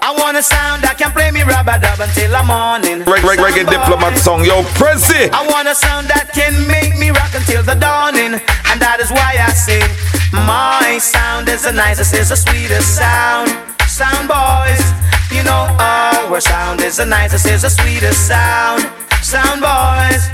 I 0.02 0.10
want 0.10 0.34
a 0.36 0.42
sound 0.42 0.82
that 0.82 0.98
can 0.98 1.14
play 1.14 1.30
me 1.30 1.46
rub-a-dub 1.46 2.02
until 2.02 2.34
the 2.34 2.42
morning. 2.42 3.06
Reg, 3.06 3.22
reg, 3.22 3.38
reggae 3.38 3.62
diplomat 3.62 4.18
song, 4.18 4.42
yo, 4.42 4.66
press 4.74 5.06
it. 5.14 5.30
I 5.30 5.46
want 5.46 5.70
a 5.70 5.76
sound 5.78 6.10
that 6.10 6.34
can 6.34 6.50
make 6.66 6.98
me 6.98 7.14
rock 7.14 7.30
until 7.30 7.62
the 7.62 7.78
dawning. 7.78 8.42
And 8.74 8.82
that 8.82 8.98
is 8.98 9.14
why 9.14 9.38
I 9.38 9.54
say, 9.54 9.86
my 10.34 10.98
sound 10.98 11.46
is 11.46 11.62
the 11.62 11.70
nicest, 11.70 12.18
is 12.18 12.34
the 12.34 12.38
sweetest 12.42 12.98
sound. 12.98 13.54
Sound 13.86 14.26
boys, 14.26 14.82
you 15.30 15.46
know, 15.46 15.70
our 15.78 16.42
sound 16.42 16.82
is 16.82 16.98
the 16.98 17.06
nicest, 17.06 17.46
is 17.46 17.62
the 17.62 17.70
sweetest 17.70 18.18
sound. 18.26 18.82
Sound 19.22 19.62
boys, 19.62 20.26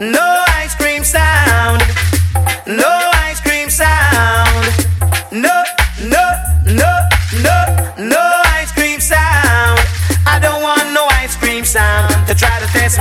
no. 0.00 0.37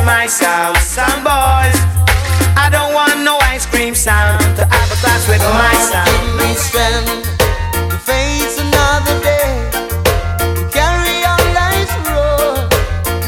myself 0.07 0.77
some 0.79 1.19
boys. 1.21 1.77
I 2.55 2.69
don't 2.71 2.93
want 2.93 3.19
no 3.27 3.37
ice 3.53 3.65
cream 3.65 3.93
sound 3.93 4.39
to 4.55 4.63
have 4.63 4.89
a 4.95 4.97
class 5.03 5.27
with 5.27 5.43
oh, 5.43 5.51
myself. 5.67 6.07
My 6.39 6.47
another 8.57 9.19
day. 9.19 9.51
Carry 10.71 11.17
on 11.27 11.43
life's 11.59 11.97
road, 12.07 12.71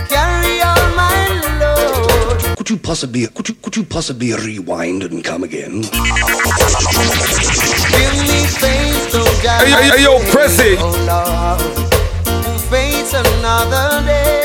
carry 0.07 0.55
all 0.63 0.85
my 0.95 1.19
load. 1.59 2.57
Could 2.57 2.69
you 2.69 2.77
possibly, 2.77 3.27
could 3.27 3.49
you, 3.49 3.55
could 3.55 3.75
you 3.75 3.83
possibly 3.83 4.33
rewind 4.33 5.03
and 5.03 5.21
come 5.21 5.43
again? 5.43 5.81
Give 7.99 8.15
me 8.23 8.39
faith, 8.63 9.11
oh 9.19 9.39
God. 9.43 9.67
Hey, 9.67 9.91
hey, 9.91 10.03
yo, 10.03 10.17
Oh 10.79 10.95
Lord, 11.11 11.59
who 12.45 12.57
another 13.13 14.05
day. 14.07 14.38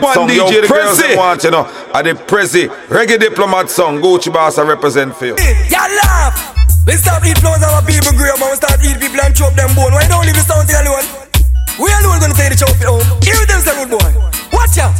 Diplomat 0.00 0.02
One 0.02 0.14
song, 0.14 0.28
DJ, 0.28 0.36
yo, 0.36 0.60
the 0.60 0.68
girls 0.68 0.98
Prezi. 0.98 1.08
them 1.08 1.18
want, 1.18 1.44
you 1.44 1.50
know. 1.50 1.64
I 1.94 2.02
the 2.02 2.14
Prezi 2.14 2.68
reggae 2.88 3.18
diplomat 3.18 3.70
song. 3.70 4.00
Gucci 4.00 4.32
Boss, 4.32 4.58
I 4.58 4.62
represent 4.62 5.14
for 5.14 5.26
you. 5.26 5.36
Y'all 5.70 5.90
laugh. 6.02 6.54
We 6.86 6.92
stop 7.00 7.24
eat 7.24 7.38
flows 7.38 7.64
our 7.64 7.80
people 7.80 8.12
grave 8.12 8.36
and 8.36 8.50
we 8.52 8.56
start 8.60 8.76
eat 8.84 9.00
people 9.00 9.20
and 9.20 9.34
chop 9.34 9.54
them 9.54 9.72
bone. 9.72 9.92
Why 9.92 10.04
don't 10.06 10.26
leave 10.26 10.36
the 10.36 10.44
sound 10.44 10.68
thing 10.68 10.76
alone? 10.84 11.06
We 11.80 11.88
alone 11.90 12.20
gonna 12.20 12.36
take 12.36 12.52
the 12.52 12.58
trophy 12.60 12.84
oh. 12.84 13.00
home. 13.00 13.08
Hear 13.24 13.40
them 13.48 13.60
say 13.64 13.72
rude 13.72 13.90
boy. 13.96 14.12
Watch 14.52 14.76
out. 14.76 14.92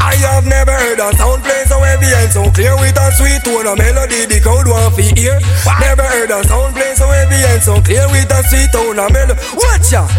I 0.00 0.16
have 0.16 0.48
never 0.48 0.72
heard 0.72 0.98
a 0.98 1.12
sound 1.14 1.44
play 1.44 1.62
so 1.68 1.78
heavy 1.78 2.08
and 2.08 2.32
so 2.32 2.50
clear 2.50 2.74
with 2.80 2.96
a 2.96 3.12
sweet 3.14 3.44
tone, 3.44 3.68
a 3.68 3.76
melody 3.76 4.24
the 4.26 4.40
crowd 4.40 4.66
want 4.66 4.96
to 4.96 5.02
hear. 5.06 5.38
Never 5.78 6.02
heard 6.02 6.32
a 6.32 6.42
sound 6.48 6.74
play 6.74 6.94
so 6.96 7.06
heavy 7.06 7.36
and 7.46 7.62
so 7.62 7.78
clear 7.84 8.08
with 8.08 8.32
a 8.32 8.40
sweet 8.48 8.72
tone, 8.72 8.98
a 8.98 9.06
melody. 9.12 9.38
Watch 9.54 9.92
out. 9.92 10.10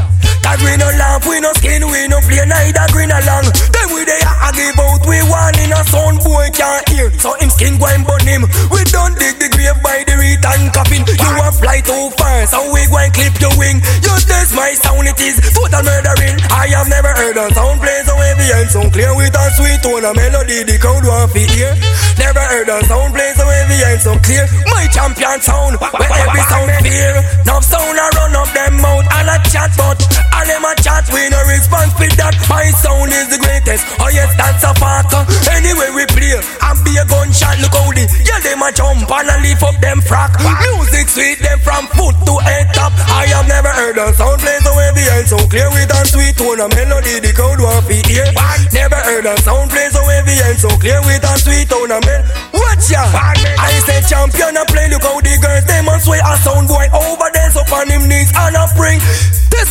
Cause 0.42 0.62
we 0.66 0.74
no 0.76 0.90
laugh, 0.98 1.24
we 1.28 1.40
no 1.40 1.54
skin, 1.54 1.86
we 1.88 2.08
no 2.10 2.20
play 2.26 2.44
neither 2.44 2.86
green 2.92 3.12
along. 3.14 3.46
Then 3.72 3.88
we 3.94 4.04
there 4.04 4.20
I 4.26 4.50
give 4.52 4.78
out, 4.80 5.02
we 5.06 5.22
one 5.30 5.56
in 5.62 5.72
a 5.72 5.82
sound 5.88 6.20
boy 6.26 6.50
can't 6.52 6.84
hear. 6.90 7.08
So 7.22 7.34
him 7.40 7.50
skin 7.54 7.78
go 7.78 7.88
and 7.88 8.04
burn 8.04 8.26
him. 8.26 8.44
We 8.74 8.82
don't 8.90 9.16
dig 9.16 9.38
the 9.38 9.48
grave 9.54 9.80
by 9.86 10.04
the 10.04 10.18
return 10.18 10.74
coffin. 10.74 11.06
You 11.08 11.32
want 11.40 11.56
fly 11.56 11.80
too 11.86 12.10
far, 12.18 12.46
so 12.50 12.58
we 12.74 12.84
go 12.90 12.98
and 13.00 13.14
clip 13.14 13.38
your 13.40 13.54
wing. 13.56 13.80
You 14.02 14.14
test 14.28 14.52
my 14.58 14.74
sound, 14.76 15.08
it 15.08 15.20
is 15.22 15.38
total 15.54 15.84
murdering. 15.86 16.38
I 16.52 16.68
have 16.74 16.90
never 16.90 17.14
heard 17.16 17.38
a 17.38 17.46
sound 17.54 17.80
play 17.80 18.02
so 18.04 18.16
heavy 18.18 18.48
and 18.52 18.70
so 18.70 18.82
clear 18.92 19.14
with 19.16 19.32
a 19.38 19.46
sweet 19.56 19.80
tone, 19.86 20.04
a 20.04 20.12
melody 20.12 20.66
the 20.68 20.76
crowd 20.82 21.06
want 21.06 21.32
to 21.32 21.42
hear. 21.48 21.72
Never 22.18 22.44
heard 22.44 22.68
a 22.68 22.78
sound 22.90 23.14
play 23.14 23.32
so 23.38 23.46
heavy 23.46 23.80
and 23.88 24.00
so 24.02 24.14
clear. 24.20 24.44
My 24.68 24.84
champion 24.92 25.40
sound, 25.40 25.80
where 25.80 26.12
every 26.12 26.44
sound 26.50 26.72
fear. 26.84 27.14
Now 27.46 27.62
sound 27.62 27.96
I 27.96 28.10
run 28.20 28.36
up 28.36 28.50
them 28.52 28.74
mouth 28.82 29.08
and 29.16 29.30
a 29.32 29.38
chat, 29.48 29.72
but 29.78 30.02
all 30.42 30.48
them 30.50 30.66
a 30.66 30.74
chat, 30.82 31.06
we 31.14 31.30
no 31.30 31.38
response 31.46 31.94
with 32.02 32.18
that. 32.18 32.34
My 32.50 32.66
sound 32.82 33.14
is 33.14 33.30
the 33.30 33.38
greatest. 33.38 33.86
Oh 34.02 34.10
yes, 34.10 34.34
that's 34.34 34.66
a 34.66 34.74
fact. 34.74 35.14
Anyway 35.54 35.94
we 35.94 36.04
play, 36.10 36.34
and 36.34 36.80
be 36.82 36.98
a 36.98 37.06
gunshot. 37.06 37.62
Look 37.62 37.78
how 37.78 37.94
the 37.94 38.10
yeah 38.26 38.42
them 38.42 38.66
a 38.66 38.70
jump 38.74 39.06
and 39.06 39.30
a 39.30 39.36
lift 39.46 39.62
up 39.62 39.78
them 39.78 40.02
frack. 40.02 40.34
Music 40.42 41.06
sweet 41.14 41.38
them 41.46 41.62
from 41.62 41.86
foot 41.94 42.18
to 42.26 42.34
head 42.42 42.74
top. 42.74 42.94
I 43.14 43.30
have 43.30 43.46
never 43.46 43.70
heard 43.70 43.98
a 44.02 44.10
sound 44.18 44.42
play 44.42 44.58
so 44.66 44.74
heavy 44.74 45.06
and 45.14 45.26
so 45.30 45.38
clear 45.46 45.70
with 45.70 45.94
a 45.94 46.02
sweet 46.10 46.34
tone, 46.34 46.62
a 46.62 46.68
melody 46.74 47.22
the 47.22 47.32
crowd 47.38 47.62
want 47.62 47.86
to 47.86 47.98
hear. 48.10 48.26
Never 48.74 48.98
heard 48.98 49.30
a 49.30 49.38
sound 49.46 49.70
play 49.70 49.94
so 49.94 50.02
heavy 50.10 50.38
and 50.42 50.58
so 50.58 50.72
clear 50.82 51.00
with 51.06 51.22
a 51.22 51.34
sweet 51.38 51.70
tone, 51.70 51.94
a 51.94 52.02
mel. 52.02 52.22
Watch 52.58 52.90
ya. 52.90 53.06
I 53.06 53.78
say 53.86 54.02
champion 54.10 54.58
a 54.58 54.66
play. 54.66 54.90
Look 54.90 55.06
how 55.06 55.22
the 55.22 55.38
girls 55.38 55.66
them 55.70 55.86
a 55.86 55.96
sway 56.02 56.18
a 56.18 56.34
sound 56.42 56.66
boy 56.66 56.90
over 56.90 57.30
there 57.30 57.52
up 57.54 57.72
on 57.74 57.90
him 57.90 58.10
knees 58.10 58.32
and 58.34 58.58
a 58.58 58.66
spring. 58.68 59.00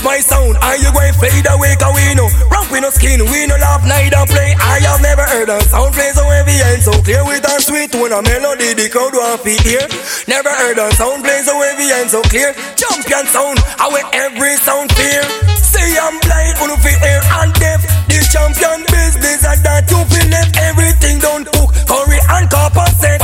My 0.01 0.17
sound, 0.25 0.57
are 0.65 0.81
you 0.81 0.89
going 0.97 1.13
fade 1.21 1.45
away, 1.45 1.77
cause 1.77 1.93
we 1.93 2.17
know. 2.17 2.25
Ramp 2.49 2.73
we 2.73 2.81
no 2.81 2.89
skin, 2.89 3.21
we 3.21 3.45
no 3.45 3.57
laugh, 3.61 3.85
neither 3.85 4.25
play. 4.33 4.57
I 4.57 4.81
have 4.81 5.05
never 5.05 5.21
heard 5.29 5.53
a 5.53 5.61
sound 5.69 5.93
play 5.93 6.09
so 6.17 6.25
heavy 6.25 6.57
and 6.57 6.81
so 6.81 6.93
clear 7.05 7.21
With 7.21 7.45
a 7.45 7.61
sweet 7.61 7.93
tone, 7.93 8.09
a 8.09 8.25
melody, 8.25 8.73
the 8.73 8.89
crowd 8.89 9.13
want 9.13 9.45
to 9.45 9.53
hear. 9.61 9.85
Never 10.25 10.49
heard 10.49 10.81
a 10.81 10.89
sound 10.97 11.21
play 11.21 11.45
so 11.45 11.53
heavy 11.53 11.93
and 11.93 12.09
so 12.09 12.25
clear. 12.33 12.57
Champion 12.81 13.29
sound, 13.29 13.61
I 13.77 13.93
with 13.93 14.09
every 14.17 14.57
sound 14.65 14.89
fear 14.97 15.21
Say 15.61 15.93
I'm 16.01 16.17
blind, 16.25 16.57
wanna 16.57 16.81
feel 16.81 16.97
air 17.05 17.21
and 17.45 17.53
deaf. 17.61 17.85
The 18.09 18.25
champion 18.33 18.89
business, 18.89 19.45
and 19.45 19.61
that 19.69 19.85
you 19.85 20.01
feel 20.09 20.29
left 20.33 20.57
Everything 20.57 21.21
don't 21.21 21.45
cook, 21.45 21.77
curry 21.85 22.21
and 22.41 22.49
copper 22.49 22.89
set. 22.97 23.21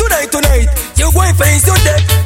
Tonight, 0.00 0.32
tonight, 0.32 0.72
you 0.96 1.12
going 1.12 1.36
face 1.36 1.68
your 1.68 1.76
death 1.84 2.23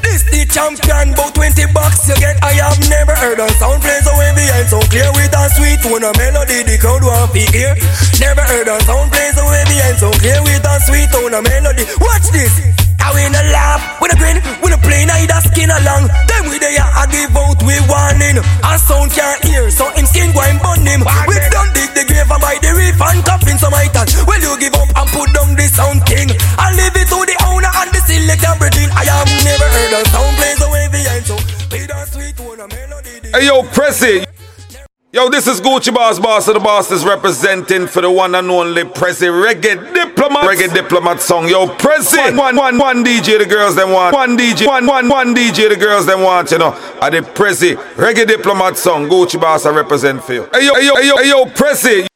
champion, 0.50 1.12
about 1.12 1.34
20 1.34 1.54
bucks 1.72 2.08
you 2.08 2.16
get 2.16 2.36
I 2.42 2.56
have 2.60 2.80
never 2.88 3.14
heard 3.14 3.38
a 3.38 3.48
sound 3.60 3.82
play 3.82 4.00
so 4.00 4.12
heavy 4.16 4.46
and 4.48 4.66
so 4.68 4.80
clear 4.88 5.08
With 5.14 5.32
a 5.32 5.42
sweet 5.54 5.78
tone, 5.84 6.04
a 6.04 6.10
melody, 6.16 6.64
the 6.64 6.76
crowd 6.80 7.04
want 7.04 7.32
to 7.32 7.42
hear. 7.52 7.72
Never 8.20 8.44
heard 8.44 8.68
a 8.68 8.76
sound 8.84 9.12
play 9.12 9.30
so 9.36 9.44
heavy 9.44 9.78
and 9.84 9.96
so 9.98 10.10
clear 10.18 10.40
With 10.42 10.64
a 10.64 10.74
sweet 10.84 11.08
tone, 11.12 11.34
a 11.34 11.40
melody. 11.42 11.84
Watch 12.00 12.28
this. 12.32 12.52
I 12.98 13.14
win 13.14 13.32
a 13.32 13.44
laugh, 13.54 13.80
with 14.02 14.12
a 14.12 14.16
grin, 14.20 14.36
with 14.60 14.74
a 14.74 14.78
play 14.84 15.06
neither 15.06 15.40
skin 15.48 15.70
along. 15.70 16.10
Then 16.28 16.50
we 16.50 16.58
there, 16.58 16.76
I 16.76 17.08
give 17.08 17.32
out, 17.32 17.56
we 17.64 17.78
warning. 17.88 18.36
A 18.42 18.72
sound 18.76 19.14
can't 19.14 19.40
hear, 19.48 19.70
so 19.70 19.88
him 19.96 20.04
skin 20.04 20.34
go 20.34 20.42
and 20.44 20.60
burn 20.60 20.84
him. 20.84 21.06
We 21.24 21.40
done 21.48 21.72
dig 21.72 21.94
the 21.96 22.04
grave 22.04 22.30
and 22.30 22.42
buy 22.42 22.58
the 22.62 22.70
reef 22.78 23.00
and 23.00 23.24
coffin 23.26 23.58
some 23.58 23.74
items 23.74 24.14
Well 24.22 24.38
you 24.38 24.54
give 24.62 24.74
up 24.78 24.86
and 24.94 25.08
put 25.10 25.34
down 25.34 25.58
the 25.58 25.66
sound 25.66 26.06
king? 26.06 26.30
I 26.54 26.70
leave 26.78 26.94
it 26.94 27.10
to 27.10 27.18
the 27.26 27.36
owner 27.42 27.70
and 27.74 27.90
the 27.90 28.00
selector 28.06 28.54
I 28.98 29.04
have 29.04 29.30
never 29.44 29.64
heard 29.64 30.02
a 30.02 30.08
sound 30.10 30.36
play 30.36 30.54
so 30.58 30.68
heavy 30.72 31.06
and 31.06 31.24
so 31.24 31.36
With 31.70 31.90
a 31.90 32.06
sweet 32.10 32.36
tone, 32.36 32.58
a 32.58 32.66
melody 32.66 33.28
Hey 33.30 33.46
yo, 33.46 33.62
Prezi. 33.62 34.26
Yo, 35.12 35.30
this 35.30 35.46
is 35.46 35.60
Gucci 35.60 35.94
Boss, 35.94 36.18
boss 36.18 36.48
of 36.48 36.54
the 36.54 36.60
bosses, 36.60 37.04
representing 37.04 37.86
for 37.86 38.02
the 38.02 38.10
one 38.10 38.34
and 38.34 38.50
only 38.50 38.82
Prezi 38.82 39.28
Reggae 39.28 39.94
Diplomat. 39.94 40.44
Reggae 40.44 40.74
Diplomat 40.74 41.20
song. 41.20 41.48
Yo, 41.48 41.66
Prezi. 41.66 42.36
One, 42.36 42.56
one, 42.56 42.76
one 42.78 43.04
DJ 43.04 43.38
the 43.38 43.46
girls 43.46 43.76
them 43.76 43.92
want. 43.92 44.14
One 44.14 44.36
DJ, 44.36 44.66
one, 44.66 44.86
one, 44.86 45.08
one 45.08 45.34
DJ 45.34 45.68
the 45.68 45.76
girls 45.76 46.04
them 46.06 46.22
want, 46.22 46.50
you 46.50 46.58
know. 46.58 46.72
I 47.00 47.10
the 47.10 47.20
Prezi 47.20 47.76
Reggae 47.94 48.26
Diplomat 48.26 48.76
song. 48.76 49.08
Gucci 49.08 49.40
Boss, 49.40 49.64
I 49.64 49.70
represent 49.70 50.24
for 50.24 50.34
you. 50.34 50.48
Hey 50.52 50.66
yo, 50.66 50.74
hey 50.74 50.86
yo, 50.86 50.94
hey 50.96 51.06
yo, 51.06 51.16
hey 51.16 51.28
yo 51.28 51.44
Prezi. 51.44 52.07